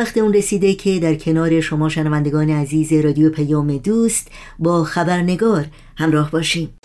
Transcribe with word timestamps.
وقت 0.00 0.18
اون 0.18 0.34
رسیده 0.34 0.74
که 0.74 0.98
در 0.98 1.14
کنار 1.14 1.60
شما 1.60 1.88
شنوندگان 1.88 2.50
عزیز 2.50 2.92
رادیو 2.92 3.30
پیام 3.30 3.76
دوست 3.76 4.30
با 4.58 4.84
خبرنگار 4.84 5.66
همراه 5.96 6.30
باشیم. 6.30 6.78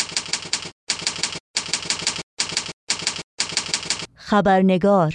خبرنگار 4.16 5.14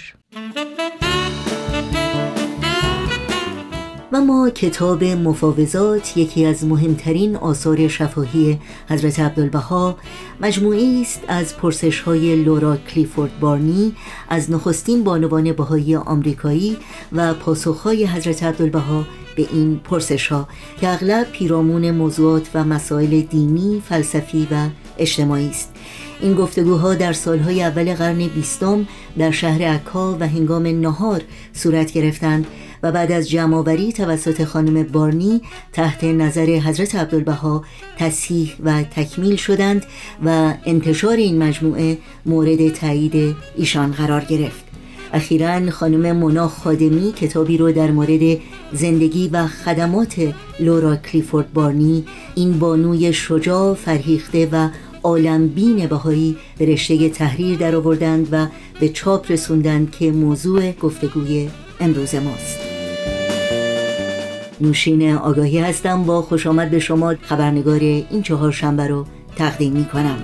و 4.12 4.20
ما 4.20 4.50
کتاب 4.50 5.04
مفاوضات 5.04 6.16
یکی 6.16 6.44
از 6.44 6.64
مهمترین 6.64 7.36
آثار 7.36 7.88
شفاهی 7.88 8.58
حضرت 8.88 9.20
عبدالبها 9.20 9.96
مجموعی 10.40 11.02
است 11.02 11.20
از 11.28 11.56
پرسش 11.56 12.00
های 12.00 12.36
لورا 12.36 12.76
کلیفورد 12.76 13.40
بارنی 13.40 13.94
از 14.28 14.50
نخستین 14.50 15.04
بانوان 15.04 15.52
بهایی 15.52 15.96
آمریکایی 15.96 16.76
و 17.12 17.34
پاسخهای 17.34 18.06
حضرت 18.06 18.42
عبدالبها 18.42 19.04
به 19.36 19.46
این 19.52 19.80
پرسش 19.84 20.28
ها 20.28 20.48
که 20.80 20.88
اغلب 20.88 21.26
پیرامون 21.32 21.90
موضوعات 21.90 22.50
و 22.54 22.64
مسائل 22.64 23.20
دینی، 23.20 23.82
فلسفی 23.88 24.48
و 24.50 24.68
اجتماعی 24.98 25.48
است. 25.48 25.72
این 26.20 26.34
گفتگوها 26.34 26.94
در 26.94 27.12
سالهای 27.12 27.62
اول 27.62 27.94
قرن 27.94 28.26
بیستم 28.26 28.86
در 29.18 29.30
شهر 29.30 29.62
عکا 29.62 30.16
و 30.20 30.28
هنگام 30.28 30.66
نهار 30.66 31.22
صورت 31.52 31.92
گرفتند 31.92 32.46
و 32.82 32.92
بعد 32.92 33.12
از 33.12 33.28
جمعآوری 33.28 33.92
توسط 33.92 34.44
خانم 34.44 34.82
بارنی 34.82 35.42
تحت 35.72 36.04
نظر 36.04 36.46
حضرت 36.46 36.94
عبدالبها 36.94 37.64
تصحیح 37.98 38.52
و 38.64 38.82
تکمیل 38.82 39.36
شدند 39.36 39.86
و 40.24 40.54
انتشار 40.64 41.16
این 41.16 41.42
مجموعه 41.42 41.98
مورد 42.26 42.68
تایید 42.68 43.36
ایشان 43.56 43.92
قرار 43.92 44.24
گرفت. 44.24 44.64
اخیرا 45.12 45.70
خانم 45.70 46.16
مونا 46.16 46.48
خادمی 46.48 47.12
کتابی 47.12 47.56
رو 47.58 47.72
در 47.72 47.90
مورد 47.90 48.38
زندگی 48.72 49.28
و 49.28 49.46
خدمات 49.46 50.34
لورا 50.60 50.96
کلیفورد 50.96 51.52
بارنی 51.52 52.04
این 52.34 52.58
بانوی 52.58 53.12
شجاع 53.12 53.74
فرهیخته 53.74 54.48
و 54.52 54.68
عالمبین 55.02 55.86
بهایی 55.86 56.36
به 56.58 56.66
رشته 56.66 57.08
تحریر 57.08 57.58
در 57.58 57.76
آوردند 57.76 58.28
و 58.32 58.46
به 58.80 58.88
چاپ 58.88 59.32
رسوندند 59.32 59.90
که 59.90 60.12
موضوع 60.12 60.72
گفتگوی 60.72 61.48
امروز 61.80 62.14
ماست. 62.14 62.59
نوشین 64.60 65.14
آگاهی 65.14 65.58
هستم. 65.58 66.04
با 66.04 66.22
خوش 66.22 66.46
آمد 66.46 66.70
به 66.70 66.78
شما 66.78 67.14
خبرنگار 67.22 67.80
این 67.80 68.22
چهار 68.22 68.52
شنبه 68.52 68.86
رو 68.86 69.06
تقدیم 69.36 69.72
می 69.72 69.84
کنم 69.84 70.18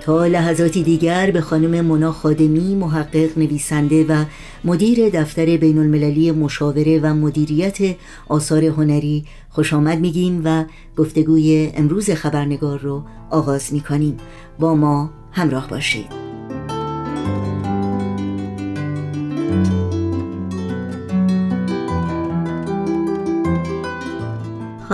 تا 0.00 0.26
لحظاتی 0.26 0.82
دیگر 0.82 1.30
به 1.30 1.40
خانم 1.40 1.80
مونا 1.80 2.12
خادمی 2.12 2.74
محقق 2.74 3.38
نویسنده 3.38 4.04
و 4.04 4.24
مدیر 4.64 5.08
دفتر 5.08 5.56
بین 5.56 5.78
المللی 5.78 6.30
مشاوره 6.30 7.00
و 7.02 7.14
مدیریت 7.14 7.96
آثار 8.28 8.64
هنری 8.64 9.24
خوش 9.50 9.72
آمد 9.72 10.00
میگیم 10.00 10.42
و 10.44 10.64
گفتگوی 10.96 11.70
امروز 11.74 12.10
خبرنگار 12.10 12.78
رو 12.78 13.02
آغاز 13.30 13.72
می‌کنیم. 13.72 14.16
با 14.58 14.74
ما 14.74 15.10
همراه 15.32 15.68
باشید. 15.68 16.23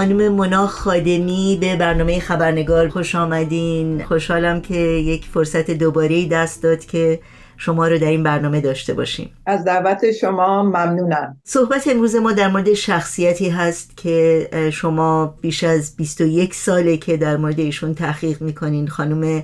خانم 0.01 0.33
منا 0.33 0.67
خادمی 0.67 1.59
به 1.61 1.77
برنامه 1.77 2.21
خبرنگار 2.21 2.89
خوش 2.89 3.15
آمدین. 3.15 4.05
خوشحالم 4.05 4.61
که 4.61 4.75
یک 4.79 5.25
فرصت 5.25 5.71
دوباره 5.71 6.29
دست 6.29 6.63
داد 6.63 6.85
که 6.85 7.21
شما 7.57 7.89
رو 7.89 7.99
در 7.99 8.07
این 8.07 8.23
برنامه 8.23 8.61
داشته 8.61 8.95
باشیم. 8.95 9.31
از 9.47 9.65
دعوت 9.65 10.13
شما 10.13 10.63
ممنونم. 10.63 11.37
صحبت 11.45 11.89
امروز 11.89 12.17
ما 12.17 12.33
در 12.33 12.49
مورد 12.49 12.75
شخصیتی 12.75 13.49
هست 13.49 13.97
که 13.97 14.49
شما 14.73 15.35
بیش 15.41 15.65
از 15.65 15.97
21 15.97 16.55
ساله 16.55 16.97
که 16.97 17.17
در 17.17 17.37
مورد 17.37 17.61
ایشون 17.61 17.95
تحقیق 17.95 18.43
می‌کنین. 18.43 18.89
خانم 18.89 19.43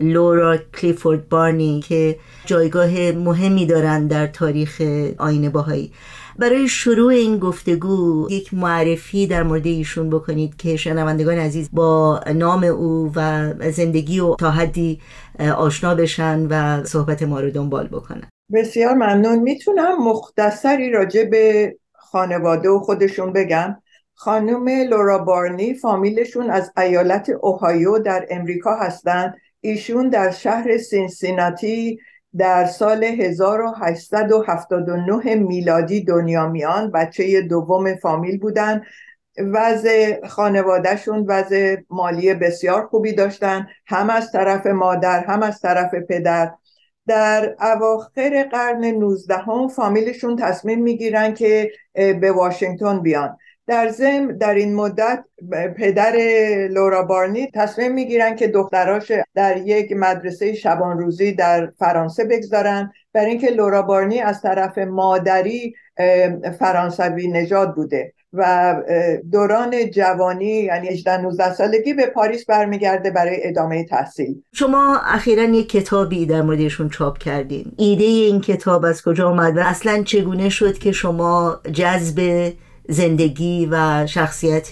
لورا 0.00 0.56
کلیفورد 0.56 1.28
بارنی 1.28 1.80
که 1.88 2.18
جایگاه 2.44 3.12
مهمی 3.12 3.66
دارن 3.66 4.06
در 4.06 4.26
تاریخ 4.26 4.82
آین 5.18 5.48
باهایی. 5.48 5.92
برای 6.38 6.68
شروع 6.68 7.12
این 7.12 7.38
گفتگو 7.38 8.26
یک 8.30 8.54
معرفی 8.54 9.26
در 9.26 9.42
مورد 9.42 9.66
ایشون 9.66 10.10
بکنید 10.10 10.56
که 10.56 10.76
شنوندگان 10.76 11.38
عزیز 11.38 11.68
با 11.72 12.20
نام 12.34 12.64
او 12.64 13.12
و 13.16 13.52
زندگی 13.70 14.20
و 14.20 14.34
تا 14.34 14.50
حدی 14.50 15.00
آشنا 15.56 15.94
بشن 15.94 16.46
و 16.50 16.84
صحبت 16.84 17.22
ما 17.22 17.40
رو 17.40 17.50
دنبال 17.50 17.88
بکنن. 17.88 18.28
بسیار 18.52 18.94
ممنون. 18.94 19.38
می‌تونم 19.38 20.08
مختصری 20.08 20.90
راجع 20.90 21.24
به 21.24 21.76
خانواده 21.94 22.68
و 22.68 22.78
خودشون 22.78 23.32
بگم. 23.32 23.76
خانم 24.14 24.68
لورا 24.68 25.18
بارنی 25.18 25.74
فامیلشون 25.74 26.50
از 26.50 26.72
ایالت 26.76 27.30
اوهایو 27.40 27.98
در 27.98 28.26
امریکا 28.30 28.76
هستند 28.76 29.34
ایشون 29.60 30.08
در 30.08 30.30
شهر 30.30 30.78
سینسیناتی 30.78 31.98
در 32.38 32.66
سال 32.66 33.04
1879 33.04 35.34
میلادی 35.34 36.04
دنیا 36.04 36.48
میان 36.48 36.90
بچه 36.90 37.40
دوم 37.40 37.94
فامیل 37.94 38.38
بودن. 38.38 38.82
وضع 39.38 40.26
خانوادهشون 40.26 41.24
وضع 41.28 41.76
مالی 41.90 42.34
بسیار 42.34 42.86
خوبی 42.86 43.12
داشتن. 43.12 43.68
هم 43.86 44.10
از 44.10 44.32
طرف 44.32 44.66
مادر 44.66 45.24
هم 45.24 45.42
از 45.42 45.60
طرف 45.60 45.94
پدر. 45.94 46.52
در 47.06 47.56
اواخر 47.60 48.48
قرن 48.52 48.84
19 48.84 49.34
هم 49.34 49.68
فامیلشون 49.68 50.36
تصمیم 50.36 50.82
می‌گیرن 50.82 51.34
که 51.34 51.70
به 51.94 52.32
واشنگتن 52.32 53.02
بیان. 53.02 53.36
در 53.66 53.88
زم 53.88 54.32
در 54.32 54.54
این 54.54 54.74
مدت 54.74 55.24
پدر 55.76 56.16
لورا 56.70 57.02
بارنی 57.02 57.50
تصمیم 57.54 57.92
می‌گیرن 57.92 58.36
که 58.36 58.48
دختراش 58.48 59.12
در 59.34 59.56
یک 59.56 59.92
مدرسه 59.96 60.54
شبان 60.54 60.98
روزی 60.98 61.32
در 61.32 61.70
فرانسه 61.78 62.24
بگذارن. 62.24 62.92
برای 63.12 63.30
اینکه 63.30 63.50
لورا 63.50 63.82
بارنی 63.82 64.20
از 64.20 64.42
طرف 64.42 64.78
مادری 64.78 65.74
فرانسوی 66.58 67.28
نژاد 67.28 67.74
بوده 67.74 68.12
و 68.32 68.74
دوران 69.32 69.90
جوانی 69.90 70.44
یعنی 70.44 70.88
18 70.88 71.22
19 71.22 71.54
سالگی 71.54 71.94
به 71.94 72.06
پاریس 72.06 72.46
برمیگرده 72.46 73.10
برای 73.10 73.36
ادامه 73.42 73.84
تحصیل. 73.84 74.42
شما 74.52 75.00
اخیرا 75.04 75.44
یک 75.44 75.68
کتابی 75.68 76.26
در 76.26 76.42
موردشون 76.42 76.88
چاپ 76.88 77.18
کردین. 77.18 77.72
ایده 77.76 78.04
این 78.04 78.40
کتاب 78.40 78.84
از 78.84 79.02
کجا 79.02 79.28
آمد 79.28 79.56
و 79.56 79.60
اصلا 79.60 80.02
چگونه 80.02 80.48
شد 80.48 80.78
که 80.78 80.92
شما 80.92 81.60
جذب 81.72 82.52
زندگی 82.88 83.68
و 83.70 84.06
شخصیت 84.06 84.68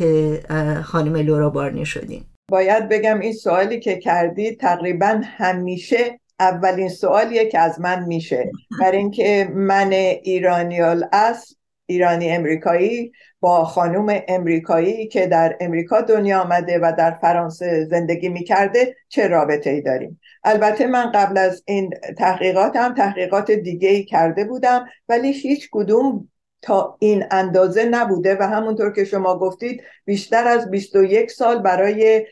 خانم 0.82 1.16
لورا 1.16 1.50
بارنی 1.50 1.86
شدین. 1.86 2.24
باید 2.50 2.88
بگم 2.88 3.20
این 3.20 3.32
سوالی 3.32 3.80
که 3.80 3.96
کردی 3.96 4.56
تقریبا 4.56 5.20
همیشه 5.24 6.20
اولین 6.40 6.88
سوالیه 6.88 7.46
که 7.46 7.58
از 7.58 7.80
من 7.80 8.04
میشه. 8.04 8.50
برای 8.80 8.98
اینکه 8.98 9.48
من 9.54 9.92
ایرانیال 9.92 11.04
اصل 11.12 11.54
ایرانی 11.86 12.30
امریکایی 12.30 13.12
با 13.40 13.64
خانوم 13.64 14.20
امریکایی 14.28 15.08
که 15.08 15.26
در 15.26 15.56
امریکا 15.60 16.00
دنیا 16.00 16.40
آمده 16.40 16.78
و 16.78 16.92
در 16.98 17.18
فرانسه 17.20 17.84
زندگی 17.84 18.28
می‌کرده 18.28 18.96
چه 19.08 19.28
رابطه 19.28 19.70
ای 19.70 19.80
داریم؟ 19.80 20.20
البته 20.44 20.86
من 20.86 21.12
قبل 21.12 21.38
از 21.38 21.62
این 21.66 21.90
تحقیقاتم 22.18 22.94
تحقیقات 22.94 23.50
دیگه 23.50 23.88
ای 23.88 24.04
کرده 24.04 24.44
بودم 24.44 24.86
ولی 25.08 25.32
هیچ 25.32 25.68
کدوم 25.72 26.28
تا 26.64 26.96
این 26.98 27.24
اندازه 27.30 27.84
نبوده 27.84 28.36
و 28.40 28.42
همونطور 28.42 28.92
که 28.92 29.04
شما 29.04 29.38
گفتید 29.38 29.82
بیشتر 30.04 30.48
از 30.48 30.70
21 30.70 31.30
سال 31.30 31.62
برای 31.62 32.26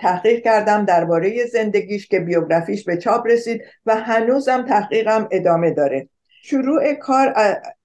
تحقیق 0.00 0.44
کردم 0.44 0.84
درباره 0.84 1.46
زندگیش 1.46 2.08
که 2.08 2.20
بیوگرافیش 2.20 2.84
به 2.84 2.96
چاپ 2.96 3.26
رسید 3.26 3.62
و 3.86 3.96
هنوزم 3.96 4.62
تحقیقم 4.62 5.28
ادامه 5.30 5.70
داره. 5.70 6.08
شروع 6.42 6.94
کار 6.94 7.34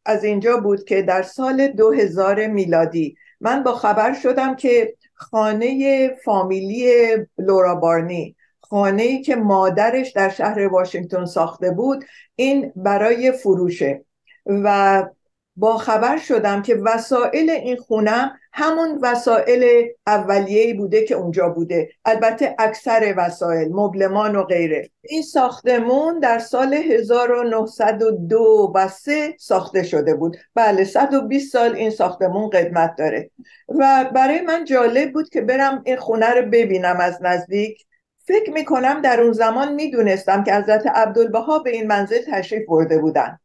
از 0.05 0.23
اینجا 0.23 0.57
بود 0.57 0.83
که 0.83 1.01
در 1.01 1.21
سال 1.21 1.67
2000 1.67 2.47
میلادی 2.47 3.15
من 3.41 3.63
با 3.63 3.73
خبر 3.73 4.13
شدم 4.13 4.55
که 4.55 4.95
خانه 5.13 6.09
فامیلی 6.23 6.91
لورا 7.37 7.75
بارنی 7.75 8.35
خانه 8.61 9.03
ای 9.03 9.21
که 9.21 9.35
مادرش 9.35 10.11
در 10.11 10.29
شهر 10.29 10.67
واشنگتن 10.67 11.25
ساخته 11.25 11.71
بود 11.71 12.05
این 12.35 12.71
برای 12.75 13.31
فروشه 13.31 14.05
و 14.45 15.05
با 15.55 15.77
خبر 15.77 16.17
شدم 16.17 16.61
که 16.61 16.75
وسایل 16.75 17.49
این 17.49 17.77
خونه 17.77 18.31
همون 18.53 18.99
وسایل 19.01 19.91
اولیه‌ای 20.07 20.73
بوده 20.73 21.05
که 21.05 21.15
اونجا 21.15 21.49
بوده. 21.49 21.89
البته 22.05 22.55
اکثر 22.59 23.13
وسایل 23.17 23.69
مبلمان 23.71 24.35
و 24.35 24.43
غیره. 24.43 24.89
این 25.01 25.21
ساختمون 25.21 26.19
در 26.19 26.39
سال 26.39 26.73
1902 26.73 28.71
و 28.75 28.87
3 28.87 29.35
ساخته 29.39 29.83
شده 29.83 30.13
بود. 30.13 30.37
بله 30.55 30.83
120 30.83 31.51
سال 31.51 31.75
این 31.75 31.89
ساختمون 31.89 32.49
قدمت 32.49 32.95
داره. 32.97 33.31
و 33.69 34.09
برای 34.15 34.41
من 34.41 34.65
جالب 34.65 35.13
بود 35.13 35.29
که 35.29 35.41
برم 35.41 35.81
این 35.85 35.95
خونه 35.95 36.29
رو 36.29 36.41
ببینم 36.41 36.97
از 36.99 37.17
نزدیک. 37.21 37.85
فکر 38.25 38.51
می‌کنم 38.51 39.01
در 39.01 39.21
اون 39.21 39.31
زمان 39.31 39.73
می‌دونستم 39.73 40.43
که 40.43 40.53
حضرت 40.53 40.87
عبدالبها 40.87 41.59
به 41.59 41.69
این 41.69 41.87
منزل 41.87 42.19
تشریف 42.31 42.63
برده 42.67 42.97
بودن. 42.97 43.39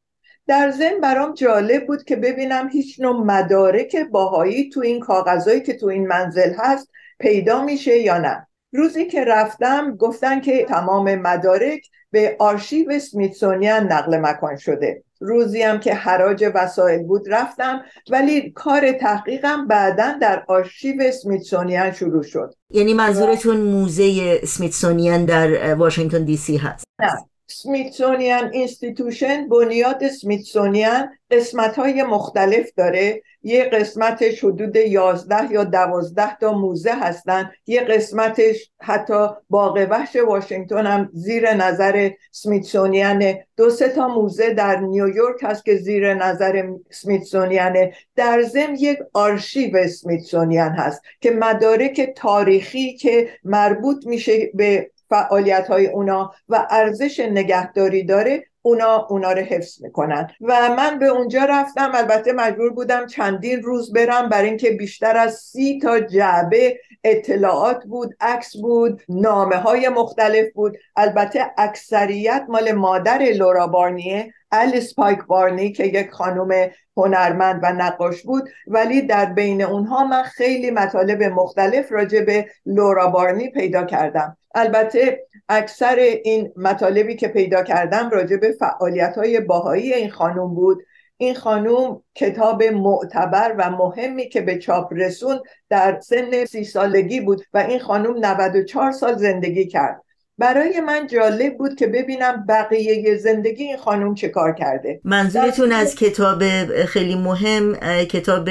در 0.46 0.70
ضمن 0.70 1.00
برام 1.02 1.34
جالب 1.34 1.86
بود 1.86 2.04
که 2.04 2.16
ببینم 2.16 2.68
هیچ 2.68 3.00
نوع 3.00 3.24
مدارک 3.24 3.96
باهایی 3.96 4.68
تو 4.68 4.80
این 4.80 5.00
کاغذهایی 5.00 5.60
که 5.60 5.74
تو 5.74 5.86
این 5.86 6.06
منزل 6.06 6.52
هست 6.58 6.88
پیدا 7.18 7.64
میشه 7.64 7.98
یا 7.98 8.18
نه. 8.18 8.46
روزی 8.72 9.06
که 9.06 9.24
رفتم 9.24 9.96
گفتن 9.96 10.40
که 10.40 10.64
تمام 10.64 11.14
مدارک 11.14 11.80
به 12.10 12.36
آرشیو 12.38 12.98
سمیتسونیان 12.98 13.92
نقل 13.92 14.16
مکان 14.18 14.56
شده. 14.56 15.02
روزی 15.20 15.62
هم 15.62 15.80
که 15.80 15.94
حراج 15.94 16.50
وسایل 16.54 17.02
بود 17.02 17.22
رفتم 17.28 17.82
ولی 18.10 18.50
کار 18.50 18.92
تحقیقم 18.92 19.66
بعدا 19.66 20.14
در 20.20 20.44
آرشیو 20.48 21.10
سمیتسونیان 21.10 21.92
شروع 21.92 22.22
شد. 22.22 22.54
یعنی 22.70 22.94
منظورتون 22.94 23.56
موزه 23.56 24.40
سمیتسونیان 24.44 25.24
در 25.24 25.74
واشنگتن 25.74 26.24
دی 26.24 26.36
سی 26.36 26.56
هست؟ 26.56 26.84
نه. 27.00 27.08
Smithsonian 27.46 28.52
Institution 28.52 29.48
بنیاد 29.48 30.08
سمیتسونیان 30.08 31.08
قسمت 31.30 31.78
های 31.78 32.02
مختلف 32.02 32.70
داره. 32.76 33.22
یه 33.42 33.64
قسمتش 33.64 34.44
حدود 34.44 34.76
11 34.76 35.52
یا 35.52 35.64
12 35.64 36.36
تا 36.36 36.52
موزه 36.52 36.92
هستن. 36.92 37.50
یه 37.66 37.80
قسمتش 37.80 38.70
حتی 38.80 39.26
باغ 39.50 39.86
وحش 39.90 40.16
واشنگتن 40.16 40.86
هم 40.86 41.10
زیر 41.12 41.54
نظر 41.54 42.10
سمیتسونیانه 42.30 43.46
دو 43.56 43.70
سه 43.70 43.88
تا 43.88 44.08
موزه 44.08 44.54
در 44.54 44.80
نیویورک 44.80 45.36
هست 45.42 45.64
که 45.64 45.76
زیر 45.76 46.14
نظر 46.14 46.68
سمیتسونیانه 46.90 47.92
در 48.16 48.42
ضمن 48.42 48.74
یک 48.74 48.98
آرشیو 49.12 49.88
سمیتسونیان 49.88 50.72
هست 50.72 51.02
که 51.20 51.30
مدارک 51.30 52.12
تاریخی 52.16 52.96
که 52.96 53.28
مربوط 53.44 54.06
میشه 54.06 54.50
به 54.54 54.90
فعالیت 55.08 55.66
های 55.66 55.86
اونا 55.86 56.32
و 56.48 56.66
ارزش 56.70 57.20
نگهداری 57.20 58.04
داره 58.04 58.46
اونا 58.62 59.06
اونا 59.10 59.32
رو 59.32 59.42
حفظ 59.42 59.82
می‌کنن. 59.82 60.30
و 60.40 60.74
من 60.76 60.98
به 60.98 61.06
اونجا 61.06 61.44
رفتم 61.44 61.90
البته 61.94 62.32
مجبور 62.32 62.70
بودم 62.70 63.06
چندین 63.06 63.62
روز 63.62 63.92
برم 63.92 64.28
برای 64.28 64.48
اینکه 64.48 64.70
بیشتر 64.70 65.16
از 65.16 65.34
سی 65.34 65.80
تا 65.82 66.00
جعبه 66.00 66.80
اطلاعات 67.04 67.84
بود 67.84 68.16
عکس 68.20 68.56
بود 68.56 69.02
نامه 69.08 69.56
های 69.56 69.88
مختلف 69.88 70.52
بود. 70.54 70.76
البته 70.96 71.46
اکثریت 71.58 72.46
مال 72.48 72.72
مادر 72.72 73.18
لورا 73.18 73.66
بارنیه 73.66 74.32
الیس 74.52 74.94
پایک 74.94 75.18
بارنی 75.24 75.72
که 75.72 75.84
یک 75.84 76.10
خانم 76.10 76.70
هنرمند 76.96 77.60
و 77.62 77.72
نقاش 77.72 78.22
بود. 78.22 78.48
ولی 78.66 79.02
در 79.02 79.24
بین 79.24 79.62
اونها 79.62 80.04
من 80.04 80.22
خیلی 80.22 80.70
مطالب 80.70 81.22
مختلف 81.22 81.92
راجع 81.92 82.20
به 82.20 82.46
لورا 82.66 83.06
بارنی 83.06 83.50
پیدا 83.50 83.84
کردم. 83.84 84.36
البته 84.54 85.26
اکثر 85.48 85.96
این 86.24 86.52
مطالبی 86.56 87.16
که 87.16 87.28
پیدا 87.28 87.62
کردم 87.62 88.10
راجع 88.10 88.36
به 88.36 88.52
فعالیت 88.52 89.14
های 89.18 89.40
باهایی 89.40 89.94
این 89.94 90.10
خانم 90.10 90.54
بود. 90.54 90.82
این 91.16 91.34
خانم 91.34 92.02
کتاب 92.14 92.62
معتبر 92.62 93.54
و 93.58 93.70
مهمی 93.70 94.28
که 94.28 94.40
به 94.40 94.58
چاپ 94.58 94.92
رسون 94.92 95.40
در 95.68 96.00
سن 96.00 96.44
سی 96.44 96.64
سالگی 96.64 97.20
بود 97.20 97.42
و 97.54 97.58
این 97.58 97.78
خانم 97.78 98.18
94 98.18 98.92
سال 98.92 99.16
زندگی 99.16 99.66
کرد. 99.66 100.02
برای 100.38 100.80
من 100.80 101.06
جالب 101.06 101.56
بود 101.58 101.74
که 101.74 101.86
ببینم 101.86 102.44
بقیه 102.48 103.16
زندگی 103.16 103.64
این 103.64 103.76
خانم 103.76 104.14
چه 104.14 104.28
کار 104.28 104.52
کرده. 104.52 105.00
منظورتون 105.04 105.72
از 105.72 105.94
کتاب 105.94 106.42
خیلی 106.84 107.14
مهم 107.14 107.74
کتاب 108.04 108.50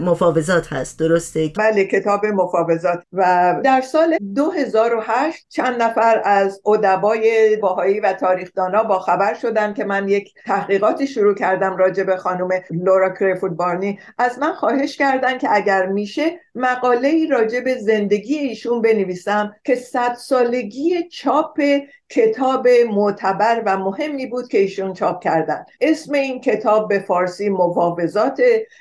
مفاوضات 0.00 0.72
هست 0.72 0.98
درسته؟ 0.98 1.52
بله 1.58 1.84
کتاب 1.84 2.26
مفاوضات. 2.26 3.02
و 3.12 3.54
در 3.64 3.80
سال 3.80 4.18
2008 4.34 5.46
چند 5.48 5.82
نفر 5.82 6.22
از 6.24 6.60
ادبای 6.66 7.56
باهایی 7.56 8.00
و 8.00 8.12
تاریخدانا 8.12 8.82
با 8.82 8.98
خبر 8.98 9.34
شدن 9.34 9.74
که 9.74 9.84
من 9.84 10.08
یک 10.08 10.34
تحقیقاتی 10.46 11.06
شروع 11.06 11.34
کردم 11.34 11.76
راجع 11.76 12.02
به 12.02 12.16
خانم 12.16 12.48
لورا 12.70 13.10
کریفورد 13.10 13.56
بارنی. 13.56 13.98
از 14.18 14.38
من 14.38 14.52
خواهش 14.52 14.96
کردن 14.96 15.38
که 15.38 15.48
اگر 15.50 15.86
میشه 15.86 16.40
مقاله 16.54 17.08
ای 17.08 17.26
راجع 17.26 17.60
به 17.60 17.74
زندگی 17.74 18.34
ایشون 18.34 18.82
بنویسم 18.82 19.54
که 19.64 19.74
صد 19.74 20.14
سالگی 20.14 20.87
چاپ 21.10 21.60
کتاب 22.08 22.68
معتبر 22.68 23.62
و 23.66 23.78
مهمی 23.78 24.26
بود 24.26 24.48
که 24.48 24.58
ایشون 24.58 24.92
چاپ 24.92 25.22
کردن. 25.22 25.64
اسم 25.80 26.14
این 26.14 26.40
کتاب 26.40 26.88
به 26.88 26.98
فارسی 26.98 27.48
مفاوضات 27.48 28.40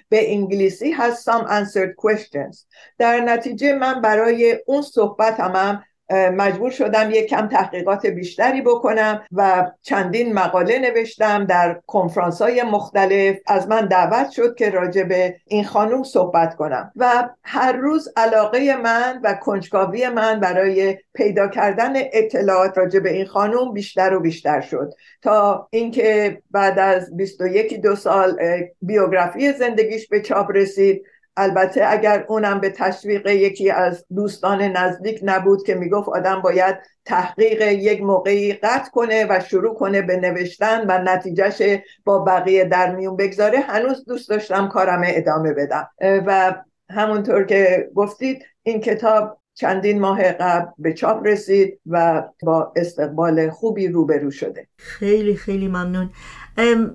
به 0.10 0.34
انگلیسی 0.34 0.92
هست 0.92 1.30
Some 1.30 1.48
Answered 1.48 1.94
Questions. 2.02 2.66
در 2.98 3.20
نتیجه 3.20 3.74
من 3.74 4.02
برای 4.02 4.60
اون 4.66 4.82
صحبت 4.82 5.40
هم 5.40 5.84
مجبور 6.10 6.72
شدم 6.72 7.10
یک 7.12 7.30
کم 7.30 7.48
تحقیقات 7.48 8.06
بیشتری 8.06 8.62
بکنم 8.62 9.22
و 9.32 9.72
چندین 9.82 10.34
مقاله 10.34 10.80
نوشتم 10.80 11.46
در 11.46 11.82
کنفرانس 11.88 12.42
های 12.42 12.64
مختلف. 12.64 13.38
از 13.48 13.68
من 13.68 13.86
دعوت 13.86 14.30
شد 14.30 14.56
که 14.56 14.70
راجع 14.70 15.04
به 15.04 15.36
این 15.48 15.64
خانوم 15.64 16.04
صحبت 16.04 16.56
کنم. 16.56 16.92
و 16.96 17.30
هر 17.44 17.72
روز 17.72 18.10
علاقه 18.18 18.76
من 18.76 19.22
و 19.24 19.34
کنجکاوی 19.34 20.10
من 20.10 20.40
برای 20.40 20.98
پیدا 21.14 21.48
کردن 21.48 21.94
اطلاعات 21.96 22.78
راجع 22.78 23.00
به 23.00 23.14
این 23.14 23.26
خانوم 23.26 23.74
بیشتر 23.74 24.14
و 24.14 24.20
بیشتر 24.20 24.62
شد. 24.62 24.94
تا 25.22 25.68
اینکه 25.72 26.42
بعد 26.52 26.80
از 26.80 27.18
21 27.18 27.82
دو 27.82 27.96
سال 27.96 28.40
بیوگرافی 28.82 29.54
زندگیش 29.54 30.08
به 30.08 30.22
چاپ 30.22 30.52
رسید. 30.52 31.04
البته 31.38 31.86
اگر 31.88 32.26
اونم 32.28 32.60
به 32.60 32.70
تشویق 32.70 33.28
یکی 33.28 33.72
از 33.72 34.06
دوستان 34.16 34.62
نزدیک 34.62 35.20
نبود 35.24 35.64
که 35.64 35.76
می‌گفت 35.76 36.10
آدم 36.10 36.42
باید 36.42 36.76
تحقیق 37.06 37.62
یک 37.62 38.02
موقعی 38.02 38.54
قطع 38.54 38.92
کنه 38.92 39.26
و 39.30 39.40
شروع 39.40 39.76
کنه 39.76 40.02
به 40.02 40.18
نوشتن 40.18 40.86
و 40.88 41.04
نتیجهش 41.04 41.62
با 42.06 42.20
بقیه 42.20 42.66
در 42.66 42.96
میون 42.96 43.16
بگذاره 43.16 43.60
هنوز 43.60 44.06
دوست 44.06 44.30
داشتم 44.30 44.68
کارم 44.68 45.02
ادامه 45.06 45.54
بدم. 45.54 45.88
و 46.02 46.56
همونطور 46.90 47.44
که 47.44 47.90
گفتید 47.96 48.44
این 48.64 48.82
کتاب 48.82 49.38
چندین 49.54 50.00
ماه 50.00 50.32
قبل 50.32 50.72
به 50.78 50.94
چاپ 50.94 51.28
رسید 51.28 51.80
و 51.86 52.24
با 52.44 52.74
استقبال 52.76 53.50
خوبی 53.50 53.88
روبرو 53.88 54.32
شده. 54.32 54.68
خیلی 54.78 55.36
خیلی 55.36 55.68
ممنون. 55.68 56.10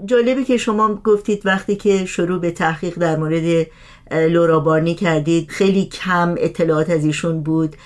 جالبی 0.04 0.44
که 0.44 0.56
شما 0.56 0.94
گفتید 0.94 1.46
وقتی 1.46 1.76
که 1.76 2.04
شروع 2.04 2.40
به 2.40 2.50
تحقیق 2.50 2.98
در 2.98 3.16
مورد 3.16 3.66
لورا 4.12 4.60
بارنی 4.60 4.94
کردید 4.94 5.50
خیلی 5.50 5.84
کم 5.84 6.34
اطلاعات 6.38 6.90
از 6.90 7.04
ایشون 7.04 7.42
بود. 7.42 7.76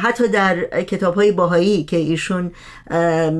حتی 0.00 0.28
در 0.28 0.82
کتاب 0.82 1.14
های 1.14 1.32
باهایی 1.32 1.84
که 1.84 1.96
ایشون 1.96 2.52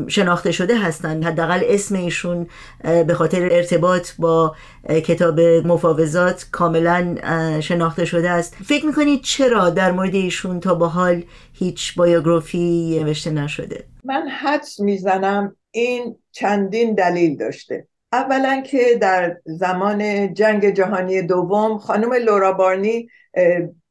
شناخته 0.08 0.52
شده 0.52 0.78
هستند 0.78 1.24
حداقل 1.24 1.60
اسم 1.64 1.94
ایشون 1.94 2.46
به 2.82 3.14
خاطر 3.14 3.48
ارتباط 3.52 4.08
با 4.18 4.54
کتاب 4.88 5.40
مفاوضات 5.40 6.46
کاملا 6.52 7.16
شناخته 7.60 8.04
شده 8.04 8.30
است. 8.30 8.56
فکر 8.64 8.86
می‌کنید 8.86 9.22
چرا 9.22 9.70
در 9.70 9.92
مورد 9.92 10.14
ایشون 10.14 10.60
تا 10.60 10.74
به 10.74 10.86
حال 10.86 11.22
هیچ 11.52 11.96
بایوگرافی 11.96 13.00
نوشته 13.02 13.30
نشده؟ 13.30 13.84
من 14.04 14.28
حدس 14.42 14.80
می‌زنم 14.80 15.56
این 15.70 16.16
چندین 16.32 16.94
دلیل 16.94 17.36
داشته. 17.36 17.86
اولا 18.12 18.60
که 18.60 18.98
در 19.00 19.36
زمان 19.44 20.34
جنگ 20.34 20.70
جهانی 20.70 21.22
دوم 21.22 21.78
خانم 21.78 22.12
لورا 22.12 22.52
بارنی 22.52 23.08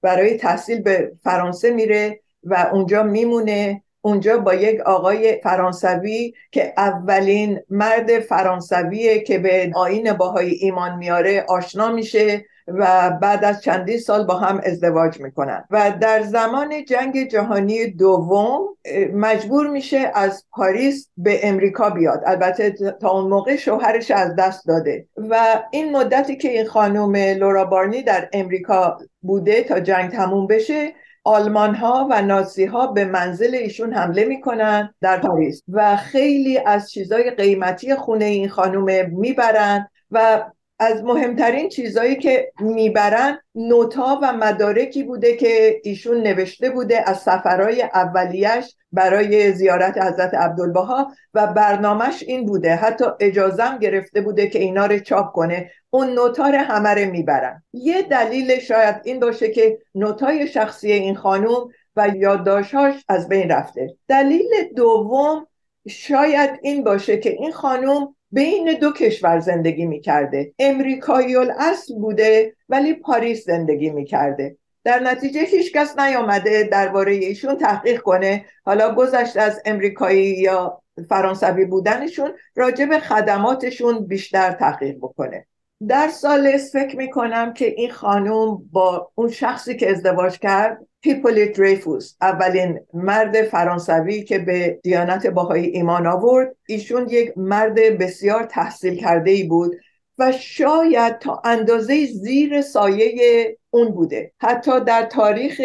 برای 0.01 0.37
تحصیل 0.37 0.81
به 0.81 1.11
فرانسه 1.23 1.71
میره 1.71 2.19
و 2.43 2.69
اونجا 2.73 3.03
میمونه. 3.03 3.83
اونجا 4.01 4.37
با 4.37 4.53
یک 4.53 4.79
آقای 4.81 5.41
فرانسوی 5.43 6.33
که 6.51 6.73
اولین 6.77 7.59
مرد 7.69 8.19
فرانسویه 8.19 9.19
که 9.19 9.39
به 9.39 9.71
آین 9.75 10.13
باهای 10.13 10.49
ایمان 10.49 10.97
میاره 10.97 11.45
آشنا 11.47 11.91
میشه. 11.91 12.45
و 12.73 13.09
بعد 13.21 13.45
از 13.45 13.61
چندین 13.61 13.97
سال 13.97 14.25
با 14.25 14.33
هم 14.33 14.61
ازدواج 14.65 15.21
می‌کنن. 15.21 15.63
و 15.69 15.93
در 16.01 16.21
زمان 16.21 16.85
جنگ 16.85 17.27
جهانی 17.27 17.87
دوم 17.87 18.67
مجبور 19.13 19.67
میشه 19.67 20.11
از 20.15 20.45
پاریس 20.51 21.09
به 21.17 21.47
امریکا 21.47 21.89
بیاد. 21.89 22.23
البته 22.25 22.75
تا 23.01 23.09
اون 23.09 23.29
موقع 23.29 23.55
شوهرش 23.55 24.11
از 24.11 24.35
دست 24.35 24.67
داده. 24.67 25.05
و 25.17 25.63
این 25.71 25.97
مدتی 25.97 26.37
که 26.37 26.49
این 26.49 26.65
خانم 26.65 27.15
لورا 27.15 27.65
بارنی 27.65 28.03
در 28.03 28.29
امریکا 28.33 28.97
بوده 29.21 29.63
تا 29.63 29.79
جنگ 29.79 30.11
تموم 30.11 30.47
بشه 30.47 30.93
آلمان 31.23 31.75
ها 31.75 32.07
و 32.11 32.21
نازی 32.21 32.65
ها 32.65 32.87
به 32.87 33.05
منزل 33.05 33.55
ایشون 33.55 33.93
حمله 33.93 34.25
می‌کنن 34.25 34.93
در 35.01 35.17
پاریس. 35.17 35.63
و 35.71 35.95
خیلی 35.95 36.57
از 36.57 36.91
چیزای 36.91 37.31
قیمتی 37.31 37.95
خونه 37.95 38.25
این 38.25 38.49
خانم 38.49 39.09
می‌برن 39.09 39.87
و 40.11 40.45
از 40.79 41.03
مهمترین 41.03 41.69
چیزهایی 41.69 42.15
که 42.15 42.51
می‌برن 42.59 43.39
نوتا 43.55 44.19
و 44.21 44.33
مدارکی 44.33 45.03
بوده 45.03 45.35
که 45.35 45.81
ایشون 45.83 46.17
نوشته 46.17 46.69
بوده 46.69 47.09
از 47.09 47.17
سفرهای 47.17 47.81
اولیش 47.81 48.75
برای 48.91 49.51
زیارت 49.51 49.97
حضرت 49.97 50.33
عبدالبها 50.33 51.11
و 51.33 51.47
برنامهش 51.47 52.23
این 52.27 52.45
بوده. 52.45 52.75
حتی 52.75 53.05
اجازم 53.19 53.77
گرفته 53.81 54.21
بوده 54.21 54.47
که 54.47 54.59
اینا 54.59 54.85
رو 54.85 54.99
چاپ 54.99 55.33
کنه. 55.33 55.71
اون 55.89 56.09
نوتا 56.09 56.49
رو 56.49 56.57
همه 56.57 56.89
رو 56.89 57.11
می‌برن. 57.11 57.63
یه 57.73 58.01
دلیل 58.01 58.59
شاید 58.59 58.95
این 59.03 59.19
باشه 59.19 59.51
که 59.51 59.79
نوتای 59.95 60.47
شخصی 60.47 60.91
این 60.91 61.15
خانوم 61.15 61.69
و 61.95 62.07
یادداشتهاش 62.15 63.05
از 63.09 63.29
بین 63.29 63.51
رفته. 63.51 63.95
دلیل 64.07 64.49
دوم 64.75 65.47
شاید 65.87 66.49
این 66.61 66.83
باشه 66.83 67.17
که 67.17 67.29
این 67.29 67.51
خانوم 67.51 68.15
بین 68.31 68.73
دو 68.81 68.91
کشور 68.91 69.39
زندگی 69.39 69.85
می‌کرده. 69.85 70.53
امریکایی 70.59 71.35
اصل 71.35 71.95
بوده 71.95 72.55
ولی 72.69 72.93
پاریس 72.93 73.45
زندگی 73.45 73.89
می‌کرده. 73.89 74.57
در 74.83 74.99
نتیجه 74.99 75.41
هیچ 75.41 75.73
کس 75.73 75.99
نیامده 75.99 76.63
درباره 76.63 77.13
ایشون 77.13 77.55
تحقیق 77.57 78.01
کنه. 78.01 78.45
حالا 78.65 78.95
گذشت 78.95 79.37
از 79.37 79.61
امریکایی 79.65 80.25
یا 80.25 80.81
فرانسوی 81.09 81.65
بودنشون 81.65 82.31
راجع 82.55 82.85
به 82.85 82.99
خدماتشون 82.99 84.07
بیشتر 84.07 84.51
تحقیق 84.51 84.97
بکنه. 84.97 85.45
در 85.87 86.07
سال 86.07 86.57
فکر 86.57 86.97
می‌کنم 86.97 87.53
که 87.53 87.65
این 87.65 87.91
خانوم 87.91 88.69
با 88.71 89.11
اون 89.15 89.29
شخصی 89.29 89.75
که 89.75 89.91
ازدواج 89.91 90.39
کرد 90.39 90.77
هیپولیت 91.01 91.59
ریفوس 91.59 92.15
اولین 92.21 92.79
مرد 92.93 93.41
فرانسوی 93.41 94.23
که 94.23 94.39
به 94.39 94.79
دیانت 94.83 95.27
باهایی 95.27 95.65
ایمان 95.65 96.07
آورد. 96.07 96.55
ایشون 96.67 97.09
یک 97.09 97.37
مرد 97.37 97.75
بسیار 97.75 98.43
تحصیل 98.43 98.95
کرده 98.95 99.31
ای 99.31 99.43
بود 99.43 99.75
و 100.17 100.31
شاید 100.31 101.19
تا 101.19 101.41
اندازه 101.45 102.05
زیر 102.05 102.61
سایه 102.61 103.57
اون 103.69 103.91
بوده. 103.91 104.31
حتی 104.37 104.79
در 104.79 105.05
تاریخ 105.05 105.61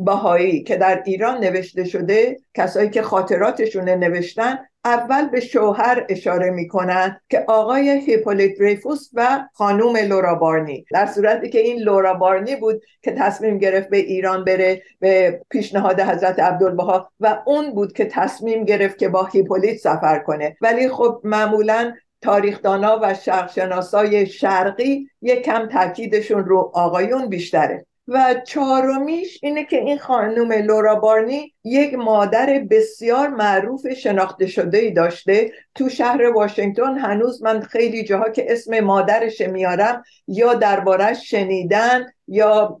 بهایی 0.00 0.62
که 0.62 0.76
در 0.76 1.02
ایران 1.06 1.44
نوشته 1.44 1.84
شده 1.84 2.36
کسایی 2.54 2.90
که 2.90 3.02
خاطراتشون 3.02 3.88
نوشتن 3.88 4.58
اول 4.86 5.28
به 5.28 5.40
شوهر 5.40 6.06
اشاره 6.08 6.50
می‌کنن 6.50 7.20
که 7.28 7.44
آقای 7.48 7.88
هیپولیت 7.88 8.60
ریفوس 8.60 9.08
و 9.14 9.48
خانوم 9.52 9.96
لورا 9.96 10.34
بارنی. 10.34 10.84
در 10.92 11.06
صورتی 11.06 11.48
که 11.48 11.58
این 11.58 11.78
لورا 11.78 12.14
بارنی 12.14 12.56
بود 12.56 12.82
که 13.02 13.12
تصمیم 13.12 13.58
گرفت 13.58 13.88
به 13.88 13.96
ایران 13.96 14.44
بره 14.44 14.82
به 15.00 15.40
پیشنهاد 15.50 16.00
حضرت 16.00 16.40
عبدالبها 16.40 17.10
و 17.20 17.38
اون 17.46 17.74
بود 17.74 17.92
که 17.92 18.04
تصمیم 18.04 18.64
گرفت 18.64 18.98
که 18.98 19.08
با 19.08 19.24
هیپولیت 19.24 19.76
سفر 19.76 20.18
کنه. 20.18 20.56
ولی 20.60 20.88
خب 20.88 21.20
معمولا 21.24 21.94
تاریخدانا 22.20 23.00
و 23.02 23.14
شرقشناسای 23.14 24.26
شرقی 24.26 25.08
یک 25.22 25.42
کم 25.42 25.66
تاکیدشون 25.66 26.44
رو 26.44 26.70
آقایون 26.74 27.28
بیشتره. 27.28 27.86
و 28.08 28.34
چهارمیش 28.46 29.38
اینه 29.42 29.64
که 29.64 29.76
این 29.76 29.98
خانم 29.98 30.52
لورا 30.52 30.94
بارنی 30.94 31.54
یک 31.64 31.94
مادر 31.94 32.64
بسیار 32.70 33.28
معروف 33.28 33.88
شناخته 33.88 34.46
شده 34.46 34.78
ای 34.78 34.90
داشته. 34.90 35.52
تو 35.74 35.88
شهر 35.88 36.22
واشنگتن 36.22 36.98
هنوز 36.98 37.42
من 37.42 37.60
خیلی 37.60 38.04
جاها 38.04 38.30
که 38.30 38.52
اسم 38.52 38.80
مادرش 38.80 39.40
میارم 39.40 40.02
یا 40.28 40.54
دربارش 40.54 41.30
شنیدن 41.30 42.06
یا 42.28 42.80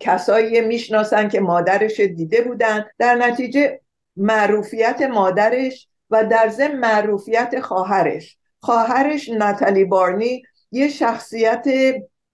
کسایی 0.00 0.60
می‌شناسن 0.60 1.28
که 1.28 1.40
مادرش 1.40 2.00
دیده 2.00 2.40
بودن. 2.40 2.84
در 2.98 3.14
نتیجه 3.14 3.80
معروفیت 4.16 5.02
مادرش 5.02 5.88
و 6.10 6.24
در 6.24 6.48
ضمن 6.48 6.78
معروفیت 6.78 7.60
خواهرش. 7.60 8.36
خواهرش 8.60 9.28
ناتالی 9.28 9.84
بارنی 9.84 10.42
یه 10.72 10.88
شخصیت 10.88 11.64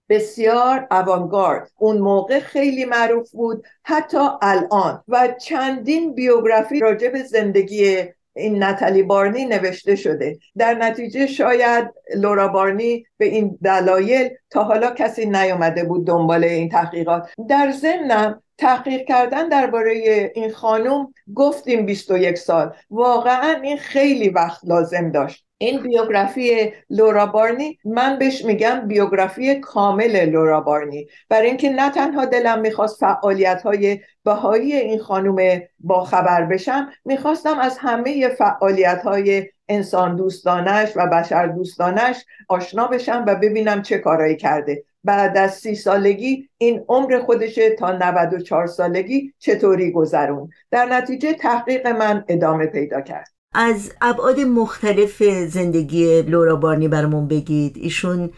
بسیار 0.09 0.87
اوانگارد 0.91 1.71
اون 1.77 1.97
موقع 1.97 2.39
خیلی 2.39 2.85
معروف 2.85 3.31
بود 3.31 3.65
حتی 3.83 4.27
الان. 4.41 5.03
و 5.07 5.27
چندین 5.41 6.15
بیوگرافی 6.15 6.79
راجع 6.79 7.09
به 7.09 7.23
زندگی 7.23 8.03
این 8.35 8.63
نتالی 8.63 9.03
بارنی 9.03 9.45
نوشته 9.45 9.95
شده. 9.95 10.37
در 10.57 10.73
نتیجه 10.73 11.27
شاید 11.27 11.93
لورا 12.15 12.47
بارنی 12.47 13.05
به 13.17 13.25
این 13.25 13.59
دلایل 13.63 14.29
تا 14.49 14.63
حالا 14.63 14.91
کسی 14.91 15.25
نیامده 15.25 15.83
بود 15.83 16.07
دنبال 16.07 16.43
این 16.43 16.69
تحقیقات. 16.69 17.29
در 17.49 17.71
ضمنم 17.71 18.43
تحقیق 18.57 19.05
کردن 19.07 19.49
درباره 19.49 20.31
این 20.35 20.51
خانم 20.51 21.13
گفتیم 21.35 21.85
21 21.85 22.37
سال. 22.37 22.75
واقعا 22.89 23.61
این 23.63 23.77
خیلی 23.77 24.29
وقت 24.29 24.61
لازم 24.63 25.11
داشت. 25.11 25.45
این 25.65 25.81
بیوگرافی 25.81 26.73
لورا 26.89 27.25
بارنی 27.25 27.79
من 27.85 28.19
بهش 28.19 28.45
میگم 28.45 28.87
بیوگرافی 28.87 29.55
کامل 29.55 30.25
لورا 30.29 30.61
بارنی. 30.61 31.07
برای 31.29 31.47
اینکه 31.47 31.69
نه 31.69 31.89
تنها 31.89 32.25
دلم 32.25 32.61
می‌خواست 32.61 32.99
فعالیت 32.99 33.61
های 33.61 33.99
بهایی 34.23 34.73
این 34.73 34.99
خانم 34.99 35.61
با 35.79 36.03
خبر 36.03 36.45
بشم 36.45 36.89
می‌خواستم 37.05 37.59
از 37.59 37.77
همه 37.77 38.27
فعالیت 38.27 39.01
های 39.03 39.49
انسان 39.67 40.15
دوستانش 40.15 40.91
و 40.95 41.07
بشر 41.07 41.47
دوستانش 41.47 42.25
آشنا 42.47 42.87
بشم 42.87 43.23
و 43.27 43.35
ببینم 43.35 43.81
چه 43.81 43.97
کارایی 43.97 44.35
کرده. 44.35 44.83
بعد 45.03 45.37
از 45.37 45.53
سی 45.53 45.75
سالگی 45.75 46.49
این 46.57 46.85
عمر 46.89 47.19
خودشه 47.19 47.69
تا 47.69 47.91
94 47.91 48.67
سالگی 48.67 49.33
چطوری 49.39 49.91
گذرون؟ 49.91 50.49
در 50.71 50.85
نتیجه 50.85 51.33
تحقیق 51.33 51.87
من 51.87 52.25
ادامه 52.27 52.65
پیدا 52.65 53.01
کرد. 53.01 53.32
از 53.55 53.91
ابعاد 54.01 54.39
مختلف 54.39 55.23
زندگی 55.47 56.21
لورا 56.21 56.55
بارنی 56.55 56.87
برامون 56.87 57.27
بگید. 57.27 57.77
ایشون 57.77 58.29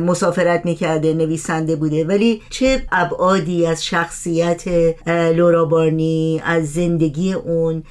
مسافرت 0.00 0.64
می‌کرده 0.64 1.14
نویسنده 1.14 1.76
بوده. 1.76 2.04
ولی 2.04 2.42
چه 2.50 2.82
ابعادی 2.92 3.66
از 3.66 3.84
شخصیت 3.84 4.64
لورا 5.06 5.64
بارنی 5.64 6.42
از 6.44 6.72
زندگی 6.72 7.32
اون 7.32 7.82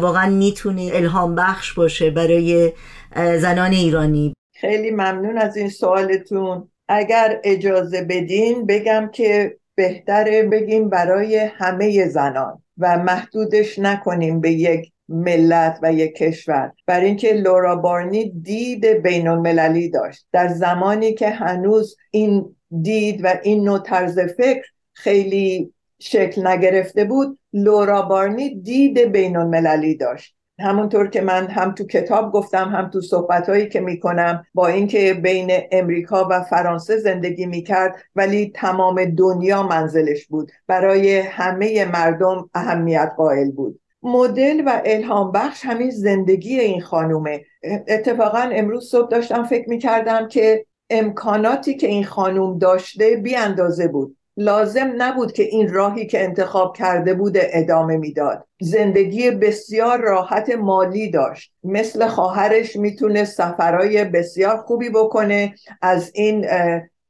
واقعا 0.00 0.30
می‌تونه 0.30 0.90
الهام 0.94 1.34
بخش 1.34 1.72
باشه 1.72 2.10
برای 2.10 2.72
زنان 3.16 3.72
ایرانی؟ 3.72 4.34
خیلی 4.60 4.90
ممنون 4.90 5.38
از 5.38 5.56
این 5.56 5.68
سوالتون. 5.68 6.68
اگر 6.88 7.40
اجازه 7.44 8.02
بدین 8.02 8.66
بگم 8.66 9.10
که 9.12 9.56
بهتره 9.74 10.42
بگیم 10.42 10.88
برای 10.88 11.36
همه 11.36 12.08
زنان 12.08 12.62
و 12.78 12.98
محدودش 12.98 13.78
نکنیم 13.78 14.40
به 14.40 14.50
یک 14.50 14.90
ملت 15.10 15.78
و 15.82 15.92
یک 15.92 16.14
کشور. 16.14 16.72
برای 16.86 17.06
اینکه 17.06 17.32
لورا 17.32 17.76
بارنی 17.76 18.30
دید 18.30 18.86
بین 18.86 19.28
المللی 19.28 19.88
داشت. 19.88 20.26
در 20.32 20.48
زمانی 20.48 21.14
که 21.14 21.28
هنوز 21.28 21.96
این 22.10 22.56
دید 22.82 23.24
و 23.24 23.34
این 23.42 23.64
نوع 23.64 23.78
طرز 23.78 24.18
فکر 24.18 24.66
خیلی 24.94 25.72
شکل 25.98 26.46
نگرفته 26.46 27.04
بود 27.04 27.38
لورا 27.52 28.02
بارنی 28.02 28.54
دید 28.54 28.98
بین 28.98 29.36
المللی 29.36 29.94
داشت. 29.94 30.34
همونطور 30.60 31.08
که 31.08 31.20
من 31.20 31.46
هم 31.46 31.74
تو 31.74 31.86
کتاب 31.86 32.32
گفتم 32.32 32.68
هم 32.68 32.90
تو 32.90 33.00
صحبت 33.00 33.48
هایی 33.48 33.68
که 33.68 33.80
می‌کنم 33.80 34.46
با 34.54 34.66
اینکه 34.66 35.14
بین 35.14 35.50
امریکا 35.72 36.28
و 36.30 36.42
فرانسه 36.42 36.96
زندگی 36.96 37.46
می‌کرد 37.46 37.94
ولی 38.16 38.52
تمام 38.54 39.04
دنیا 39.04 39.62
منزلش 39.62 40.26
بود. 40.26 40.50
برای 40.66 41.18
همه 41.18 41.84
مردم 41.84 42.50
اهمیت 42.54 43.12
قائل 43.16 43.50
بود. 43.50 43.80
مدل 44.02 44.62
و 44.66 44.82
الهام 44.84 45.32
بخش 45.32 45.64
همین 45.64 45.90
زندگی 45.90 46.60
این 46.60 46.80
خانومه. 46.80 47.44
اتفاقا 47.88 48.50
امروز 48.52 48.90
صبح 48.90 49.08
داشتم 49.08 49.44
فکر 49.44 49.68
می‌کردم 49.68 50.28
که 50.28 50.66
امکاناتی 50.90 51.74
که 51.74 51.86
این 51.86 52.04
خانوم 52.04 52.58
داشته 52.58 53.16
بی 53.16 53.36
اندازه 53.36 53.88
بود. 53.88 54.16
لازم 54.36 54.92
نبود 54.98 55.32
که 55.32 55.42
این 55.42 55.72
راهی 55.72 56.06
که 56.06 56.24
انتخاب 56.24 56.76
کرده 56.76 57.14
بود 57.14 57.34
ادامه 57.36 57.96
می‌داد. 57.96 58.46
زندگی 58.60 59.30
بسیار 59.30 60.00
راحت 60.00 60.50
مالی 60.50 61.10
داشت. 61.10 61.52
مثل 61.64 62.06
خواهرش 62.06 62.76
می‌تونه 62.76 63.24
سفرهای 63.24 64.04
بسیار 64.04 64.56
خوبی 64.56 64.90
بکنه 64.90 65.54
از 65.82 66.10
این 66.14 66.46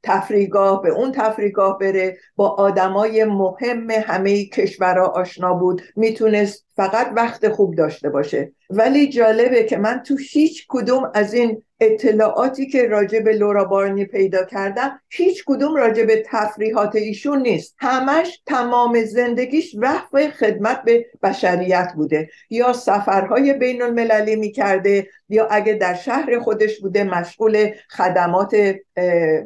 تفریگاه 0.02 0.82
به 0.82 0.88
اون 0.88 1.12
تفریگاه 1.12 1.78
بره. 1.78 2.16
با 2.36 2.48
آدمای 2.48 3.24
مهم 3.24 3.90
همه 3.90 4.44
کشورها 4.44 5.06
آشنا 5.06 5.54
بود. 5.54 5.82
می‌تونست 5.96 6.66
فقط 6.80 7.12
وقت 7.16 7.48
خوب 7.48 7.74
داشته 7.74 8.08
باشه. 8.08 8.52
ولی 8.70 9.08
جالبه 9.08 9.64
که 9.64 9.76
من 9.76 10.02
تو 10.02 10.16
هیچ 10.30 10.66
کدوم 10.68 11.10
از 11.14 11.34
این 11.34 11.62
اطلاعاتی 11.80 12.66
که 12.66 12.88
راجع 12.88 13.20
به 13.20 13.32
لورا 13.32 13.64
بارنی 13.64 14.04
پیدا 14.04 14.44
کردم 14.44 15.00
هیچ 15.08 15.44
کدوم 15.46 15.76
راجع 15.76 16.04
به 16.04 16.24
تفریحات 16.26 16.96
ایشون 16.96 17.42
نیست. 17.42 17.74
همش 17.78 18.42
تمام 18.46 19.04
زندگیش 19.04 19.76
وقف 19.78 20.30
خدمت 20.30 20.82
به 20.84 21.06
بشریت 21.22 21.92
بوده. 21.96 22.28
یا 22.50 22.72
سفرهای 22.72 23.52
بین 23.52 23.82
المللی 23.82 24.36
می‌کرده 24.36 25.06
یا 25.28 25.46
اگه 25.50 25.72
در 25.72 25.94
شهر 25.94 26.38
خودش 26.38 26.80
بوده 26.80 27.04
مشغول 27.04 27.70
خدمات 27.90 28.56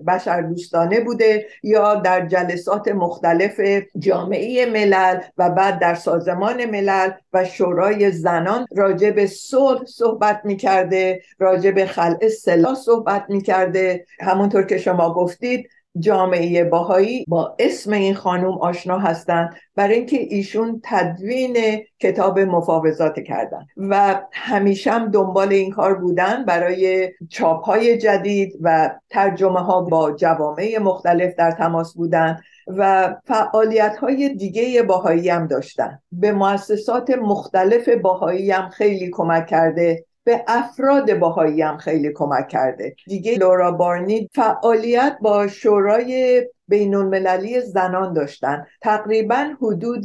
بشر 0.07 0.41
دوستانه 0.41 1.01
بوده 1.01 1.47
یا 1.63 1.95
در 1.95 2.27
جلسات 2.27 2.89
مختلف 2.89 3.61
جامعه 3.99 4.67
ملل 4.67 5.21
و 5.39 5.51
بعد 5.51 5.79
در 5.79 5.95
سازمان 5.95 6.65
ملل 6.65 7.11
و 7.33 7.45
شورای 7.45 8.11
زنان 8.11 8.67
راجع 8.77 9.11
به 9.11 9.27
صلح 9.27 9.85
صحبت 9.85 10.41
می‌کرده 10.45 11.23
راجع 11.39 11.71
به 11.71 11.87
خلع 11.87 12.29
سلاح 12.29 12.75
صحبت 12.75 13.25
می‌کرده. 13.29 14.07
همونطور 14.21 14.63
که 14.63 14.79
شما 14.79 15.15
گفتید 15.15 15.71
جامعه 15.99 16.65
باهایی 16.65 17.25
با 17.29 17.57
اسم 17.59 17.93
این 17.93 18.15
خانوم 18.15 18.59
آشنا 18.59 18.99
هستند 18.99 19.57
برای 19.77 19.95
اینکه 19.95 20.17
ایشون 20.21 20.81
تدوین 20.85 21.57
کتاب 22.01 22.39
مفاوضات 22.39 23.21
کردن 23.21 23.67
و 23.77 24.23
همیشه 24.33 24.91
هم 24.91 25.11
دنبال 25.11 25.53
این 25.53 25.71
کار 25.71 25.95
بودن 25.95 26.45
برای 26.45 27.13
چاپ 27.29 27.65
های 27.65 27.99
جدید 27.99 28.59
و 28.63 28.91
ترجمه 29.11 29.61
ها 29.61 29.81
با 29.81 30.13
جوامع 30.13 30.79
مختلف 30.83 31.35
در 31.35 31.51
تماس 31.51 31.95
بودن 31.95 32.41
و 32.67 33.15
فعالیت 33.25 33.97
های 33.97 34.35
دیگه 34.35 34.83
باهایی 34.83 35.29
هم 35.29 35.47
داشتن. 35.47 35.99
به 36.13 36.33
مؤسسات 36.33 37.11
مختلف 37.11 37.89
باهایی 37.89 38.51
هم 38.51 38.69
خیلی 38.69 39.11
کمک 39.13 39.47
کرده. 39.47 40.05
به 40.25 40.45
افراد 40.49 41.19
باهایی 41.19 41.63
هم 41.63 41.77
خیلی 41.77 42.13
کمک 42.13 42.49
کرده. 42.49 42.97
دیگه 43.07 43.39
لورا 43.39 43.71
بارنی 43.73 44.31
فعالیت 44.35 45.19
با 45.21 45.47
شورای 45.47 46.43
بین 46.69 46.95
المللی 46.95 47.61
زنان 47.61 48.13
داشتن. 48.13 48.67
تقریبا 48.83 49.49
حدود 49.63 50.05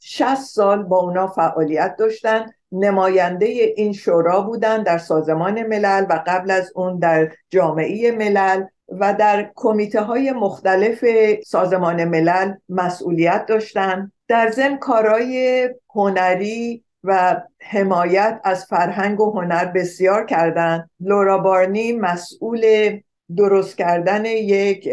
60 0.00 0.34
سال 0.34 0.82
با 0.82 0.98
اونا 0.98 1.26
فعالیت 1.26 1.96
داشتن. 1.98 2.46
نماینده 2.72 3.46
این 3.76 3.92
شورا 3.92 4.40
بودن 4.40 4.82
در 4.82 4.98
سازمان 4.98 5.62
ملل 5.62 6.06
و 6.10 6.22
قبل 6.26 6.50
از 6.50 6.72
اون 6.74 6.98
در 6.98 7.32
جامعه 7.50 8.12
ملل 8.12 8.64
و 8.88 9.14
در 9.14 9.50
کمیته 9.54 10.00
های 10.00 10.32
مختلف 10.32 11.04
سازمان 11.46 12.04
ملل 12.04 12.54
مسئولیت 12.68 13.46
داشتن. 13.46 14.12
در 14.28 14.50
ضمن 14.50 14.78
کارهای 14.78 15.68
هنری 15.94 16.83
و 17.04 17.42
حمایت 17.60 18.40
از 18.44 18.64
فرهنگ 18.64 19.20
و 19.20 19.30
هنر 19.30 19.64
بسیار 19.64 20.26
کردند 20.26 20.90
لورا 21.00 21.38
بارنی 21.38 21.92
مسئول 21.92 22.90
درست 23.36 23.78
کردن 23.78 24.24
یک 24.24 24.88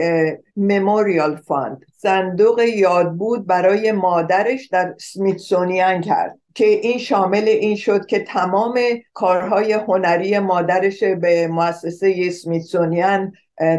مموریال 0.58 1.36
فاند 1.36 1.86
صندوق 1.98 2.60
یاد 2.60 3.14
بود 3.14 3.48
برای 3.48 3.92
مادرش 3.92 4.68
در 4.68 4.96
سمیتسونیان 5.00 6.02
کرد 6.02 6.40
که 6.56 6.66
این 6.66 6.98
شامل 6.98 7.44
این 7.48 7.76
شد 7.76 8.06
که 8.06 8.20
تمام 8.20 8.80
کارهای 9.14 9.74
هنری 9.74 10.40
مادرش 10.40 11.04
به 11.04 11.48
مؤسسه 11.48 12.30
سمیتسونیان 12.30 13.34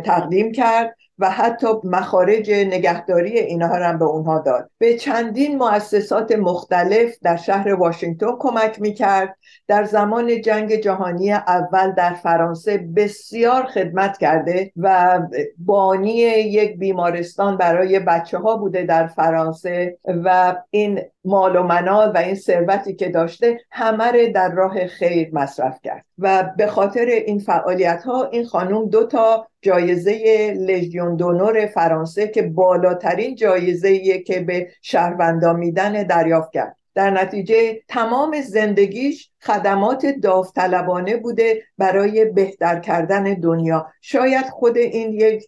تقدیم 0.04 0.52
کرد. 0.52 0.96
و 1.22 1.30
حتی 1.30 1.66
مخارج 1.84 2.50
نگهداری 2.50 3.38
اینها 3.38 3.74
هم 3.74 3.98
به 3.98 4.04
اونها 4.04 4.38
داد. 4.38 4.70
به 4.78 4.94
چندین 4.98 5.58
مؤسسات 5.58 6.32
مختلف 6.32 7.16
در 7.22 7.36
شهر 7.36 7.74
واشنگتن 7.74 8.36
کمک 8.38 8.80
می‌کرد. 8.80 9.36
در 9.68 9.84
زمان 9.84 10.40
جنگ 10.40 10.74
جهانی 10.74 11.32
اول 11.32 11.92
در 11.92 12.14
فرانسه 12.14 12.78
بسیار 12.96 13.62
خدمت 13.62 14.18
کرده 14.18 14.72
و 14.76 15.20
بانی 15.58 16.12
یک 16.12 16.78
بیمارستان 16.78 17.56
برای 17.56 17.98
بچه 17.98 18.38
ها 18.38 18.56
بوده 18.56 18.82
در 18.82 19.06
فرانسه 19.06 19.98
و 20.24 20.56
این 20.70 21.00
مال 21.24 21.56
و 21.56 21.62
منال 21.62 22.12
و 22.14 22.18
این 22.18 22.34
ثروتی 22.34 22.94
که 22.94 23.08
داشته 23.08 23.60
همه 23.70 24.28
در 24.28 24.52
راه 24.52 24.86
خیر 24.86 25.30
مصرف 25.32 25.78
کرد. 25.82 26.04
و 26.22 26.52
به 26.56 26.66
خاطر 26.66 27.06
این 27.06 27.38
فعالیت 27.38 28.02
ها 28.02 28.28
این 28.28 28.44
خانم 28.44 28.88
دو 28.88 29.06
تا 29.06 29.48
جایزه 29.62 30.54
لژیون 30.58 31.16
دونور 31.16 31.66
فرانسه 31.66 32.28
که 32.28 32.42
بالاترین 32.42 33.34
جایزه 33.34 34.18
که 34.18 34.40
به 34.40 34.68
شهروندان 34.82 35.56
میدن 35.56 36.02
دریافت 36.02 36.52
کرد. 36.52 36.76
در 36.94 37.10
نتیجه 37.10 37.82
تمام 37.88 38.40
زندگیش 38.40 39.30
خدمات 39.40 40.06
داوطلبانه 40.06 41.16
بوده 41.16 41.62
برای 41.78 42.24
بهتر 42.24 42.80
کردن 42.80 43.34
دنیا. 43.34 43.86
شاید 44.00 44.46
خود 44.46 44.76
این 44.76 45.12
یک 45.12 45.46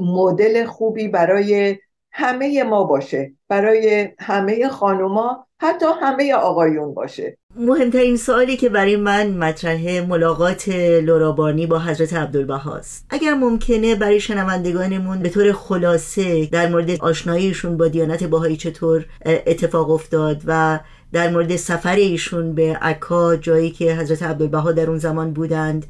مدل 0.00 0.64
خوبی 0.64 1.08
برای 1.08 1.76
همه 2.10 2.62
ما 2.62 2.84
باشه. 2.84 3.32
برای 3.52 4.08
همه 4.18 4.68
خانوما 4.68 5.46
حتی 5.60 5.86
همه 6.02 6.34
آقایون 6.34 6.94
باشه. 6.94 7.38
مهمترین 7.56 8.16
سوالی 8.16 8.56
که 8.56 8.68
برای 8.68 8.96
من 8.96 9.30
مطرحه 9.30 10.00
ملاقات 10.00 10.68
لورابانی 11.02 11.66
با 11.66 11.78
حضرت 11.78 12.14
عبدالبهاست 12.14 13.06
اگر 13.10 13.34
ممکنه 13.34 13.94
برای 13.94 14.20
شنوندگانمون 14.20 15.18
به 15.18 15.28
طور 15.28 15.52
خلاصه 15.52 16.46
در 16.46 16.68
مورد 16.68 16.90
آشناییشون 16.90 17.76
با 17.76 17.88
دیانت 17.88 18.24
باهایی 18.24 18.56
چطور 18.56 19.04
اتفاق 19.26 19.90
افتاد 19.90 20.42
و 20.46 20.80
در 21.12 21.30
مورد 21.30 21.56
سفر 21.56 21.96
ایشون 21.96 22.54
به 22.54 22.78
عکا 22.82 23.36
جایی 23.36 23.70
که 23.70 23.94
حضرت 23.94 24.22
عبدالبها 24.22 24.72
در 24.72 24.88
اون 24.88 24.98
زمان 24.98 25.32
بودند 25.32 25.86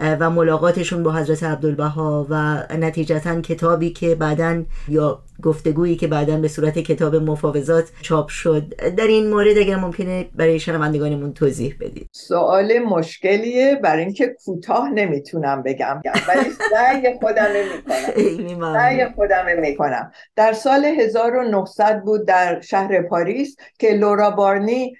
و 0.00 0.30
ملاقاتشون 0.30 1.02
با 1.02 1.12
حضرت 1.12 1.42
عبدالبها 1.42 2.26
و 2.30 2.62
نتیجتا 2.76 3.40
کتابی 3.40 3.90
که 3.90 4.14
بعدا 4.14 4.62
یا 4.88 5.22
گفتگویی 5.42 5.96
که 5.96 6.06
بعدا 6.06 6.36
به 6.36 6.48
صورت 6.48 6.78
کتاب 6.78 7.16
مفاوضات 7.16 7.84
چاپ 8.02 8.28
شد. 8.28 8.74
در 8.96 9.06
این 9.06 9.30
مورد 9.30 9.58
اگر 9.58 9.76
ممکنه 9.76 10.26
برای 10.34 10.60
شنوندگانمون 10.60 11.32
توضیح 11.32 11.76
بدید. 11.80 12.08
سوال 12.12 12.78
مشکلیه 12.78 13.80
برای 13.82 14.04
اینکه 14.04 14.36
کوتاه 14.44 14.90
نمی‌تونم 14.90 15.62
بگم. 15.62 16.02
ولی 16.28 16.50
سعی 16.70 17.14
خودم 17.20 17.46
می‌کنم. 17.52 18.74
سعی 18.78 19.04
خودم 19.04 19.44
می‌کنم. 19.60 20.12
در 20.36 20.52
سال 20.52 20.84
1900 20.84 22.02
بود 22.02 22.26
در 22.26 22.60
شهر 22.60 23.02
پاریس 23.02 23.56
که 23.78 23.88
لورا 23.90 24.30
بارنی 24.30 24.94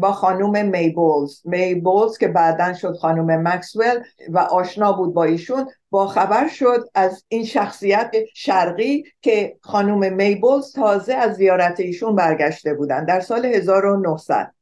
با 0.00 0.12
خانوم 0.12 0.66
می 0.68 0.89
بولز. 0.89 1.40
می 1.44 1.69
بولز 1.69 2.18
که 2.18 2.28
بعدا 2.28 2.74
شد 2.74 2.96
خانوم 3.00 3.48
مکسول 3.48 4.02
و 4.28 4.38
آشنا 4.38 4.92
بود 4.92 5.14
با 5.14 5.24
ایشون. 5.24 5.66
با 5.94 6.06
خبر 6.06 6.48
شد 6.48 6.88
از 6.94 7.24
این 7.28 7.44
شخصیت 7.44 8.14
شرقی 8.34 9.04
که 9.20 9.56
خانوم 9.60 10.12
می 10.12 10.32
بولز 10.32 10.72
تازه 10.72 11.14
از 11.14 11.34
زیارت 11.36 11.80
ایشون 11.80 12.16
برگشته 12.16 12.74
بودن 12.74 13.04
در 13.04 13.20
سال 13.20 13.44
1900 13.46 14.54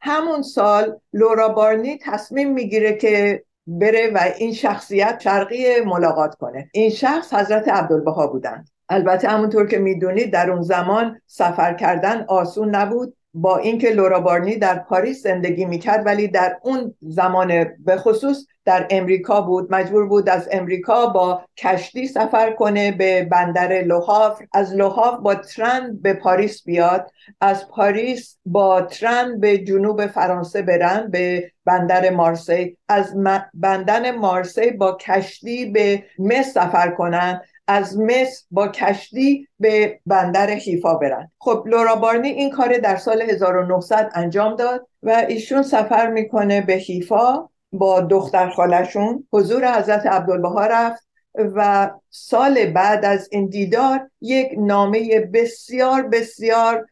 همون 0.00 0.42
سال 0.42 1.00
لورا 1.12 1.48
بارنی 1.48 1.98
تصمیم 2.02 2.52
می‌گیره 2.52 2.96
که 2.96 3.44
بره 3.66 4.10
و 4.14 4.18
این 4.38 4.52
شخصیت 4.52 5.20
شرقی 5.20 5.80
ملاقات 5.80 6.34
کنه. 6.34 6.70
این 6.72 6.90
شخص 6.90 7.34
حضرت 7.34 7.68
عبدالبها 7.68 8.26
بودند. 8.26 8.68
البته 8.88 9.28
همونطور 9.28 9.66
که 9.66 9.78
می‌دونید 9.78 10.32
در 10.32 10.50
اون 10.50 10.62
زمان 10.62 11.20
سفر 11.26 11.74
کردن 11.74 12.24
آسون 12.28 12.74
نبود. 12.74 13.16
با 13.34 13.56
اینکه 13.56 13.90
لورا 13.90 14.20
بارنی 14.20 14.56
در 14.56 14.78
پاریس 14.78 15.22
زندگی 15.22 15.64
می‌کرد 15.64 16.06
ولی 16.06 16.28
در 16.28 16.58
اون 16.62 16.94
زمان 17.00 17.66
به 17.84 17.96
خصوص 17.96 18.46
در 18.64 18.86
امریکا 18.90 19.40
بود. 19.40 19.74
مجبور 19.74 20.06
بود 20.06 20.28
از 20.28 20.48
امریکا 20.52 21.06
با 21.06 21.44
کشتی 21.56 22.08
سفر 22.08 22.52
کنه 22.52 22.92
به 22.92 23.24
بندر 23.24 23.82
لوهاور 23.82 24.42
از 24.52 24.74
لوهاور 24.74 25.20
با 25.20 25.34
ترن 25.34 25.98
به 26.02 26.14
پاریس 26.14 26.64
بیاد. 26.64 27.10
از 27.40 27.68
پاریس 27.68 28.38
با 28.46 28.82
ترن 28.82 29.40
به 29.40 29.58
جنوب 29.58 30.06
فرانسه 30.06 30.62
برن 30.62 31.10
به 31.10 31.52
بندر 31.64 32.10
مارسی. 32.10 32.76
از 32.88 33.14
بندر 33.54 34.10
مارسی 34.10 34.70
با 34.70 34.98
کشتی 35.00 35.66
به 35.66 36.04
مصر 36.18 36.42
سفر 36.42 36.90
کنن. 36.90 37.40
از 37.70 37.98
مصر 37.98 38.44
با 38.50 38.68
کشتی 38.68 39.48
به 39.60 40.00
بندر 40.06 40.50
حیفا 40.50 40.94
برن. 40.94 41.30
خب 41.38 41.64
لورا 41.66 41.96
بارنی 41.96 42.28
این 42.28 42.50
کار 42.50 42.78
در 42.78 42.96
سال 42.96 43.22
1900 43.22 44.10
انجام 44.14 44.56
داد 44.56 44.86
و 45.02 45.10
ایشون 45.28 45.62
سفر 45.62 46.10
می‌کنه 46.10 46.60
به 46.60 46.72
حیفا 46.72 47.48
با 47.72 48.00
دختر 48.00 48.48
خالشون 48.48 49.26
حضور 49.32 49.78
حضرت 49.78 50.06
عبدالبها 50.06 50.66
رفت 50.66 51.06
و 51.34 51.90
سال 52.10 52.66
بعد 52.66 53.04
از 53.04 53.28
این 53.32 53.46
دیدار 53.46 54.10
یک 54.20 54.54
نامه 54.58 55.20
بسیار 55.20 56.02
بسیار 56.02 56.86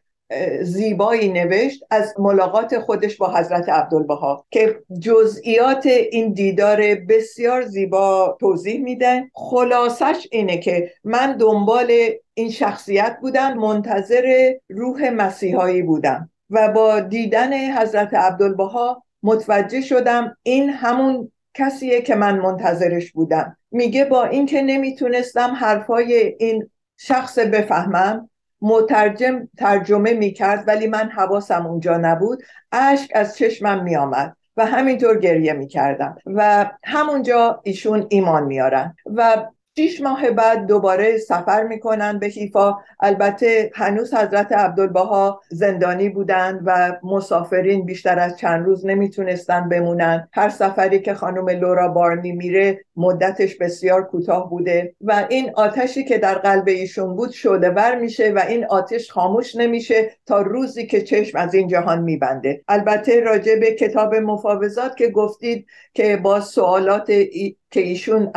زیبایی 0.61 1.29
نوشت 1.29 1.83
از 1.89 2.13
ملاقات 2.19 2.79
خودش 2.79 3.17
با 3.17 3.33
حضرت 3.33 3.69
عبدالبها 3.69 4.45
که 4.51 4.79
جزئیات 4.99 5.85
این 5.85 6.33
دیدار 6.33 6.95
بسیار 6.95 7.61
زیبا 7.61 8.37
توضیح 8.39 8.83
میده 8.83 9.31
خلاصش 9.33 10.27
اینه 10.31 10.57
که 10.57 10.91
من 11.03 11.37
دنبال 11.37 11.91
این 12.33 12.51
شخصیت 12.51 13.17
بودم 13.21 13.53
منتظر 13.53 14.53
روح 14.69 15.09
مسیحایی 15.09 15.81
بودم 15.81 16.29
و 16.49 16.69
با 16.69 16.99
دیدن 16.99 17.53
حضرت 17.77 18.13
عبدالبها 18.13 19.03
متوجه 19.23 19.81
شدم 19.81 20.37
این 20.43 20.69
همون 20.69 21.31
کسیه 21.53 22.01
که 22.01 22.15
من 22.15 22.39
منتظرش 22.39 23.11
بودم. 23.11 23.57
میگه 23.71 24.05
با 24.05 24.25
اینکه 24.25 24.61
نمی‌تونستم 24.61 25.49
حرفای 25.49 26.35
این 26.39 26.69
شخص 26.97 27.39
بفهمم 27.39 28.28
مترجم 28.61 29.47
ترجمه 29.57 30.13
می‌کرد 30.13 30.63
ولی 30.67 30.87
من 30.87 31.09
حواسم 31.09 31.65
اونجا 31.65 31.97
نبود. 31.97 32.43
اشک 32.71 33.11
از 33.15 33.37
چشمم 33.37 33.83
میآمد 33.83 34.35
و 34.57 34.65
همینطور 34.65 35.19
گریه 35.19 35.53
می‌کردم. 35.53 36.15
و 36.25 36.71
همونجا 36.83 37.61
ایشون 37.63 38.05
ایمان 38.09 38.43
میارن 38.43 38.95
و 39.05 39.45
شیش 39.79 40.01
ماه 40.01 40.31
بعد 40.31 40.65
دوباره 40.65 41.17
سفر 41.17 41.63
می‌کنن 41.63 42.19
به 42.19 42.27
حیفا. 42.27 42.77
البته 42.99 43.71
هنوز 43.75 44.13
حضرت 44.13 44.51
عبدالبها 44.51 45.41
زندانی 45.49 46.09
بودند 46.09 46.61
و 46.65 46.97
مسافرین 47.03 47.85
بیشتر 47.85 48.19
از 48.19 48.37
چند 48.37 48.65
روز 48.65 48.85
نمی‌تونستن 48.85 49.69
بمونن. 49.69 50.27
هر 50.33 50.49
سفری 50.49 50.99
که 50.99 51.13
خانم 51.13 51.49
لورا 51.49 51.87
بارنی 51.87 52.31
میره 52.31 52.85
مدتش 52.95 53.55
بسیار 53.55 54.03
کوتاه 54.03 54.49
بوده 54.49 54.95
و 55.01 55.25
این 55.29 55.51
آتشی 55.55 56.03
که 56.03 56.17
در 56.17 56.35
قلب 56.35 56.67
ایشون 56.67 57.15
بود 57.15 57.31
شده 57.31 57.69
ور 57.69 57.95
میشه 57.95 58.31
و 58.31 58.43
این 58.47 58.65
آتش 58.65 59.11
خاموش 59.11 59.55
نمیشه 59.55 60.11
تا 60.25 60.41
روزی 60.41 60.85
که 60.87 61.01
چشم 61.01 61.37
از 61.37 61.53
این 61.53 61.67
جهان 61.67 62.01
میبنده. 62.01 62.61
البته 62.67 63.19
راجع 63.19 63.55
به 63.59 63.71
کتاب 63.71 64.15
مفاوضات 64.15 64.97
که 64.97 65.07
گفتید 65.07 65.65
که 65.93 66.17
با 66.17 66.39
سوالات 66.39 67.09
ای... 67.09 67.55
که 67.71 67.79
ایشون 67.79 68.31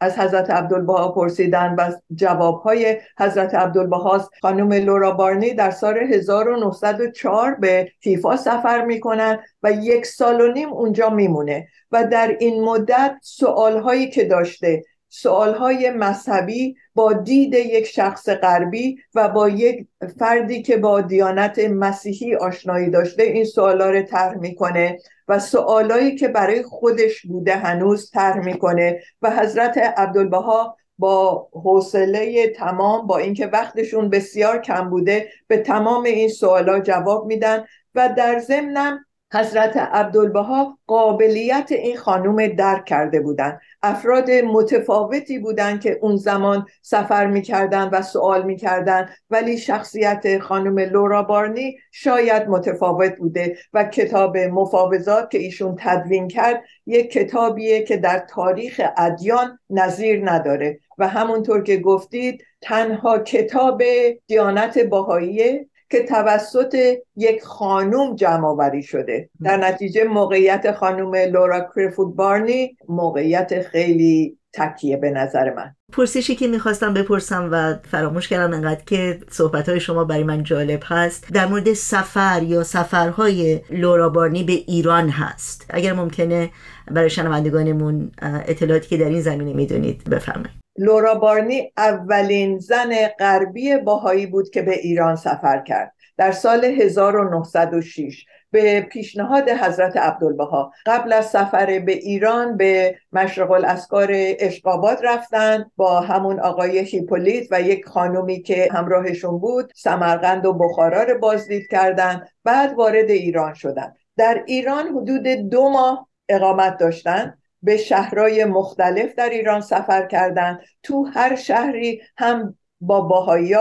از 0.00 0.18
حضرت 0.18 0.50
عبدالبها 0.50 1.12
پرسیدن 1.12 1.74
و 1.78 1.92
جوابهای 2.14 3.00
حضرت 3.18 3.54
عبدالبها 3.54 4.30
خانم 4.42 4.72
لورا 4.72 5.10
بارنی 5.10 5.54
در 5.54 5.70
سال 5.70 5.98
1904 5.98 7.54
به 7.54 7.92
فیفا 8.00 8.36
سفر 8.36 8.84
می‌کنن 8.84 9.38
و 9.62 9.72
یک 9.72 10.06
سال 10.06 10.40
و 10.40 10.52
نیم 10.52 10.68
اونجا 10.68 11.10
میمونه 11.10 11.68
و 11.92 12.04
در 12.04 12.36
این 12.40 12.64
مدت 12.64 13.16
سوالهایی 13.22 14.10
که 14.10 14.24
داشته 14.24 14.82
سوالهای 15.08 15.90
مذهبی 15.90 16.76
با 16.94 17.12
دید 17.12 17.54
یک 17.54 17.86
شخص 17.86 18.28
غربی 18.28 18.98
و 19.14 19.28
با 19.28 19.48
یک 19.48 19.86
فردی 20.18 20.62
که 20.62 20.76
با 20.76 21.00
دیانت 21.00 21.58
مسیحی 21.58 22.34
آشنایی 22.34 22.90
داشته 22.90 23.22
این 23.22 23.44
سوالا 23.44 23.90
رو 23.90 24.02
طرح 24.02 24.38
می‌کنه 24.38 24.98
و 25.28 25.38
سوالایی 25.38 26.14
که 26.14 26.28
برای 26.28 26.62
خودش 26.62 27.26
بوده 27.26 27.56
هنوز 27.56 28.10
طرح 28.10 28.38
می‌کنه 28.38 29.00
و 29.22 29.30
حضرت 29.30 29.78
عبدالبها 29.78 30.76
با 30.98 31.48
حوصله 31.52 32.48
تمام 32.48 33.06
با 33.06 33.18
اینکه 33.18 33.46
وقتشون 33.46 34.10
بسیار 34.10 34.60
کم 34.60 34.90
بوده 34.90 35.28
به 35.46 35.56
تمام 35.56 36.04
این 36.04 36.28
سوالا 36.28 36.80
جواب 36.80 37.26
میدن 37.26 37.64
و 37.94 38.14
در 38.16 38.38
ضمنم 38.38 39.05
حضرت 39.32 39.76
عبدالبها 39.76 40.78
قابلیت 40.86 41.72
این 41.72 41.96
خانوم 41.96 42.46
درک 42.46 42.84
کرده 42.84 43.20
بودند. 43.20 43.60
افراد 43.82 44.30
متفاوتی 44.30 45.38
بودند 45.38 45.80
که 45.80 45.98
اون 46.02 46.16
زمان 46.16 46.66
سفر 46.82 47.26
می‌کردن 47.26 47.88
و 47.88 48.02
سوال 48.02 48.42
می‌کردن 48.42 49.08
ولی 49.30 49.58
شخصیت 49.58 50.38
خانم 50.38 50.78
لورا 50.78 51.22
بارنی 51.22 51.76
شاید 51.92 52.48
متفاوت 52.48 53.16
بوده 53.16 53.56
و 53.72 53.84
کتاب 53.84 54.38
مفاوضات 54.38 55.30
که 55.30 55.38
ایشون 55.38 55.76
تدوین 55.78 56.28
کرد 56.28 56.62
یک 56.86 57.10
کتابیه 57.10 57.82
که 57.82 57.96
در 57.96 58.18
تاریخ 58.18 58.80
ادیان 58.96 59.58
نظیر 59.70 60.30
نداره. 60.30 60.80
و 60.98 61.08
همونطور 61.08 61.62
که 61.62 61.76
گفتید 61.76 62.44
تنها 62.60 63.18
کتاب 63.18 63.82
دیانت 64.26 64.78
باهاییه 64.78 65.68
که 65.90 66.04
توسط 66.04 66.76
یک 67.16 67.42
خانوم 67.42 68.14
جمع 68.14 68.46
آوری 68.46 68.82
شده. 68.82 69.30
در 69.42 69.56
نتیجه 69.56 70.04
موقعیت 70.04 70.72
خانوم 70.72 71.14
لورا 71.16 71.68
کریفود 71.74 72.16
بارنی 72.16 72.76
موقعیت 72.88 73.62
خیلی 73.62 74.38
تکیه 74.52 74.96
به 74.96 75.10
نظر 75.10 75.54
من. 75.54 75.74
پرسشی 75.92 76.34
که 76.34 76.48
می‌خواستم 76.48 76.94
بپرسم 76.94 77.48
و 77.52 77.74
فراموش 77.90 78.28
کردم 78.28 78.54
انقدر 78.54 78.84
که 78.86 79.18
صحبت 79.30 79.68
های 79.68 79.80
شما 79.80 80.04
برای 80.04 80.24
من 80.24 80.42
جالب 80.42 80.80
هست 80.84 81.32
در 81.32 81.46
مورد 81.46 81.72
سفر 81.72 82.42
یا 82.42 82.62
سفرهای 82.62 83.60
لورا 83.70 84.08
بارنی 84.08 84.44
به 84.44 84.52
ایران 84.52 85.08
هست. 85.08 85.66
اگر 85.70 85.92
ممکنه 85.92 86.50
برای 86.90 87.10
شنوندگانمون 87.10 88.10
اطلاعاتی 88.22 88.88
که 88.88 88.96
در 88.96 89.08
این 89.08 89.20
زمینه 89.20 89.52
می‌دونید 89.52 90.10
بفرمایید. 90.10 90.65
لورا 90.78 91.14
بارنی 91.14 91.72
اولین 91.76 92.58
زن 92.58 93.08
غربی 93.18 93.76
باهایی 93.76 94.26
بود 94.26 94.50
که 94.50 94.62
به 94.62 94.78
ایران 94.78 95.16
سفر 95.16 95.62
کرد. 95.62 95.92
در 96.16 96.32
سال 96.32 96.64
1906 96.64 98.24
به 98.50 98.80
پیشنهاد 98.80 99.48
حضرت 99.48 99.96
عبدالبها 99.96 100.72
قبل 100.86 101.12
از 101.12 101.26
سفر 101.26 101.78
به 101.78 101.92
ایران 101.92 102.56
به 102.56 102.98
مشرق 103.12 103.50
الاسکار 103.50 104.08
اشقابات 104.12 105.00
رفتن 105.02 105.70
با 105.76 106.00
همون 106.00 106.40
آقای 106.40 106.78
هیپولیت 106.78 107.46
و 107.50 107.60
یک 107.60 107.84
خانومی 107.84 108.42
که 108.42 108.68
همراهشون 108.72 109.38
بود 109.38 109.72
سمرقند 109.74 110.46
و 110.46 110.52
بخارا 110.52 111.02
رو 111.02 111.18
بازدید 111.18 111.66
کردند. 111.66 112.28
بعد 112.44 112.74
وارد 112.74 113.10
ایران 113.10 113.54
شدن 113.54 113.92
در 114.16 114.42
ایران 114.46 114.86
حدود 114.88 115.28
دو 115.28 115.68
ماه 115.68 116.08
اقامت 116.28 116.76
داشتند. 116.78 117.38
به 117.62 117.76
شهرهای 117.76 118.44
مختلف 118.44 119.14
در 119.14 119.30
ایران 119.30 119.60
سفر 119.60 120.06
کردند. 120.06 120.60
تو 120.82 121.04
هر 121.04 121.36
شهری 121.36 122.02
هم 122.16 122.58
با 122.80 123.00
باهایی 123.00 123.54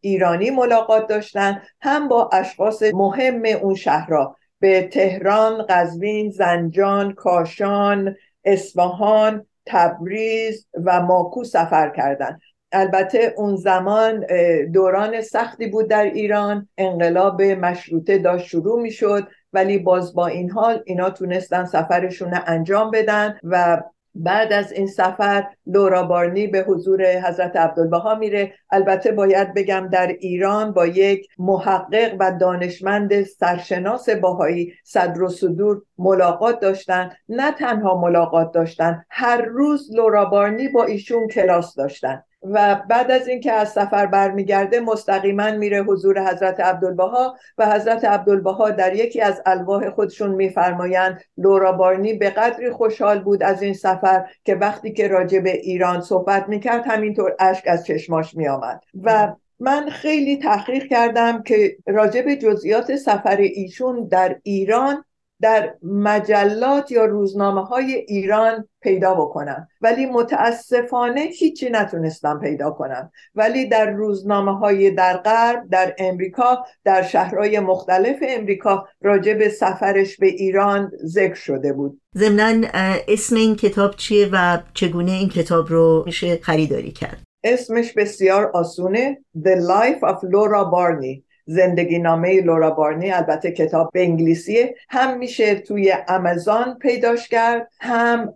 ایرانی 0.00 0.50
ملاقات 0.50 1.08
داشتن 1.08 1.62
هم 1.80 2.08
با 2.08 2.30
اشخاص 2.32 2.82
مهم 2.82 3.42
اون 3.62 3.74
شهرها. 3.74 4.36
به 4.60 4.82
تهران، 4.82 5.66
قزوین، 5.68 6.30
زنجان، 6.30 7.12
کاشان، 7.12 8.16
اصفهان، 8.44 9.46
تبریز 9.66 10.66
و 10.84 11.00
ماکو 11.00 11.44
سفر 11.44 11.92
کردند. 11.96 12.40
البته 12.72 13.34
اون 13.36 13.56
زمان 13.56 14.26
دوران 14.72 15.20
سختی 15.20 15.66
بود 15.66 15.88
در 15.88 16.04
ایران. 16.04 16.68
انقلاب 16.78 17.42
مشروطه 17.42 18.18
داشت 18.18 18.46
شروع 18.46 18.82
می 18.82 18.90
شد 18.90 19.28
ولی 19.52 19.78
باز 19.78 20.14
با 20.14 20.26
این 20.26 20.50
حال 20.50 20.82
اینا 20.86 21.10
تونستن 21.10 21.64
سفرشون 21.64 22.40
انجام 22.46 22.90
بدن 22.90 23.38
و 23.44 23.82
بعد 24.14 24.52
از 24.52 24.72
این 24.72 24.86
سفر 24.86 25.46
لورا 25.66 26.02
بارنی 26.02 26.46
به 26.46 26.64
حضور 26.68 27.20
حضرت 27.20 27.56
عبدالبها 27.56 28.14
میره. 28.14 28.54
البته 28.70 29.12
باید 29.12 29.54
بگم 29.54 29.88
در 29.92 30.06
ایران 30.06 30.72
با 30.72 30.86
یک 30.86 31.26
محقق 31.38 32.16
و 32.20 32.32
دانشمند 32.40 33.22
سرشناس 33.22 34.08
باهایی 34.08 34.72
صدر 34.84 35.22
و 35.22 35.28
صدور 35.28 35.82
ملاقات 35.98 36.60
داشتن. 36.60 37.10
نه 37.28 37.52
تنها 37.52 38.00
ملاقات 38.00 38.52
داشتن 38.52 39.04
هر 39.10 39.42
روز 39.42 39.88
لورا 39.94 40.24
بارنی 40.24 40.68
با 40.68 40.84
ایشون 40.84 41.28
کلاس 41.28 41.74
داشتن. 41.74 42.22
و 42.44 42.82
بعد 42.88 43.10
از 43.10 43.28
اینکه 43.28 43.52
از 43.52 43.72
سفر 43.72 44.06
برمیگرده 44.06 44.80
مستقیما 44.80 45.50
میره 45.50 45.82
حضور 45.82 46.30
حضرت 46.30 46.60
عبدالبها 46.60 47.36
و 47.58 47.70
حضرت 47.70 48.04
عبدالبها 48.04 48.70
در 48.70 48.96
یکی 48.96 49.20
از 49.20 49.42
الواح 49.46 49.90
خودشون 49.90 50.30
میفرمایند 50.30 51.20
لورا 51.38 51.72
بارنی 51.72 52.14
به 52.14 52.30
قدری 52.30 52.70
خوشحال 52.70 53.20
بود 53.20 53.42
از 53.42 53.62
این 53.62 53.74
سفر 53.74 54.26
که 54.44 54.54
وقتی 54.54 54.92
که 54.92 55.08
راجع 55.08 55.40
به 55.40 55.56
ایران 55.56 56.00
صحبت 56.00 56.48
می‌کرد 56.48 56.86
همینطور 56.86 57.36
اشک 57.38 57.64
از 57.66 57.86
چشماش 57.86 58.34
میآمد. 58.34 58.80
و 59.02 59.34
من 59.60 59.88
خیلی 59.88 60.36
تحقیق 60.36 60.86
کردم 60.86 61.42
که 61.42 61.76
راجع 61.86 62.22
به 62.22 62.36
جزئیات 62.36 62.96
سفر 62.96 63.36
ایشون 63.36 64.08
در 64.08 64.36
ایران 64.42 65.04
در 65.42 65.74
مجلات 65.82 66.90
یا 66.90 67.04
روزنامه 67.04 67.64
های 67.64 67.94
ایران 67.94 68.68
پیدا 68.80 69.14
بکنم. 69.14 69.68
ولی 69.80 70.06
متاسفانه 70.06 71.20
هیچی 71.20 71.70
نتونستم 71.70 72.40
پیدا 72.40 72.70
کنم. 72.70 73.10
ولی 73.34 73.68
در 73.68 73.90
روزنامه 73.90 74.58
های 74.58 74.90
در 74.90 75.16
غرب 75.16 75.68
در 75.70 75.94
امریکا 75.98 76.64
در 76.84 77.02
شهرهای 77.02 77.60
مختلف 77.60 78.16
امریکا 78.28 78.88
راجع 79.00 79.34
به 79.34 79.48
سفرش 79.48 80.16
به 80.16 80.26
ایران 80.26 80.90
ذکر 81.04 81.34
شده 81.34 81.72
بود. 81.72 82.00
ضمنا 82.16 82.68
اسم 83.08 83.36
این 83.36 83.56
کتاب 83.56 83.96
چیه 83.96 84.28
و 84.32 84.58
چگونه 84.74 85.12
این 85.12 85.28
کتاب 85.28 85.68
رو 85.68 86.02
میشه 86.06 86.36
خریداری 86.36 86.92
کرد؟ 86.92 87.22
اسمش 87.44 87.92
بسیار 87.92 88.50
آسونه 88.54 89.18
The 89.38 89.56
Life 89.56 90.02
of 90.02 90.16
Laura 90.16 90.64
Barney. 90.64 91.31
زندگی 91.44 91.98
نامه 91.98 92.40
لورا 92.40 92.70
بارنی 92.70 93.10
البته 93.10 93.52
کتاب 93.52 93.90
به 93.92 94.02
انگلیسیه 94.02 94.74
هم 94.88 95.18
میشه 95.18 95.54
توی 95.54 95.94
امازون 96.08 96.78
پیداش 96.80 97.28
کرد 97.28 97.68
هم 97.80 98.34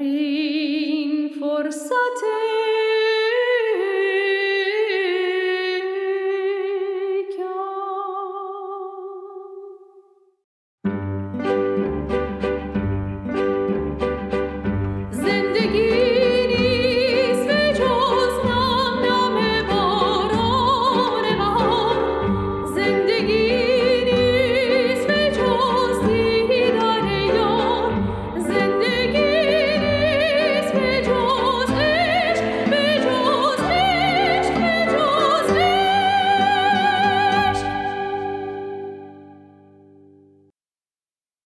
Hari 0.03 0.42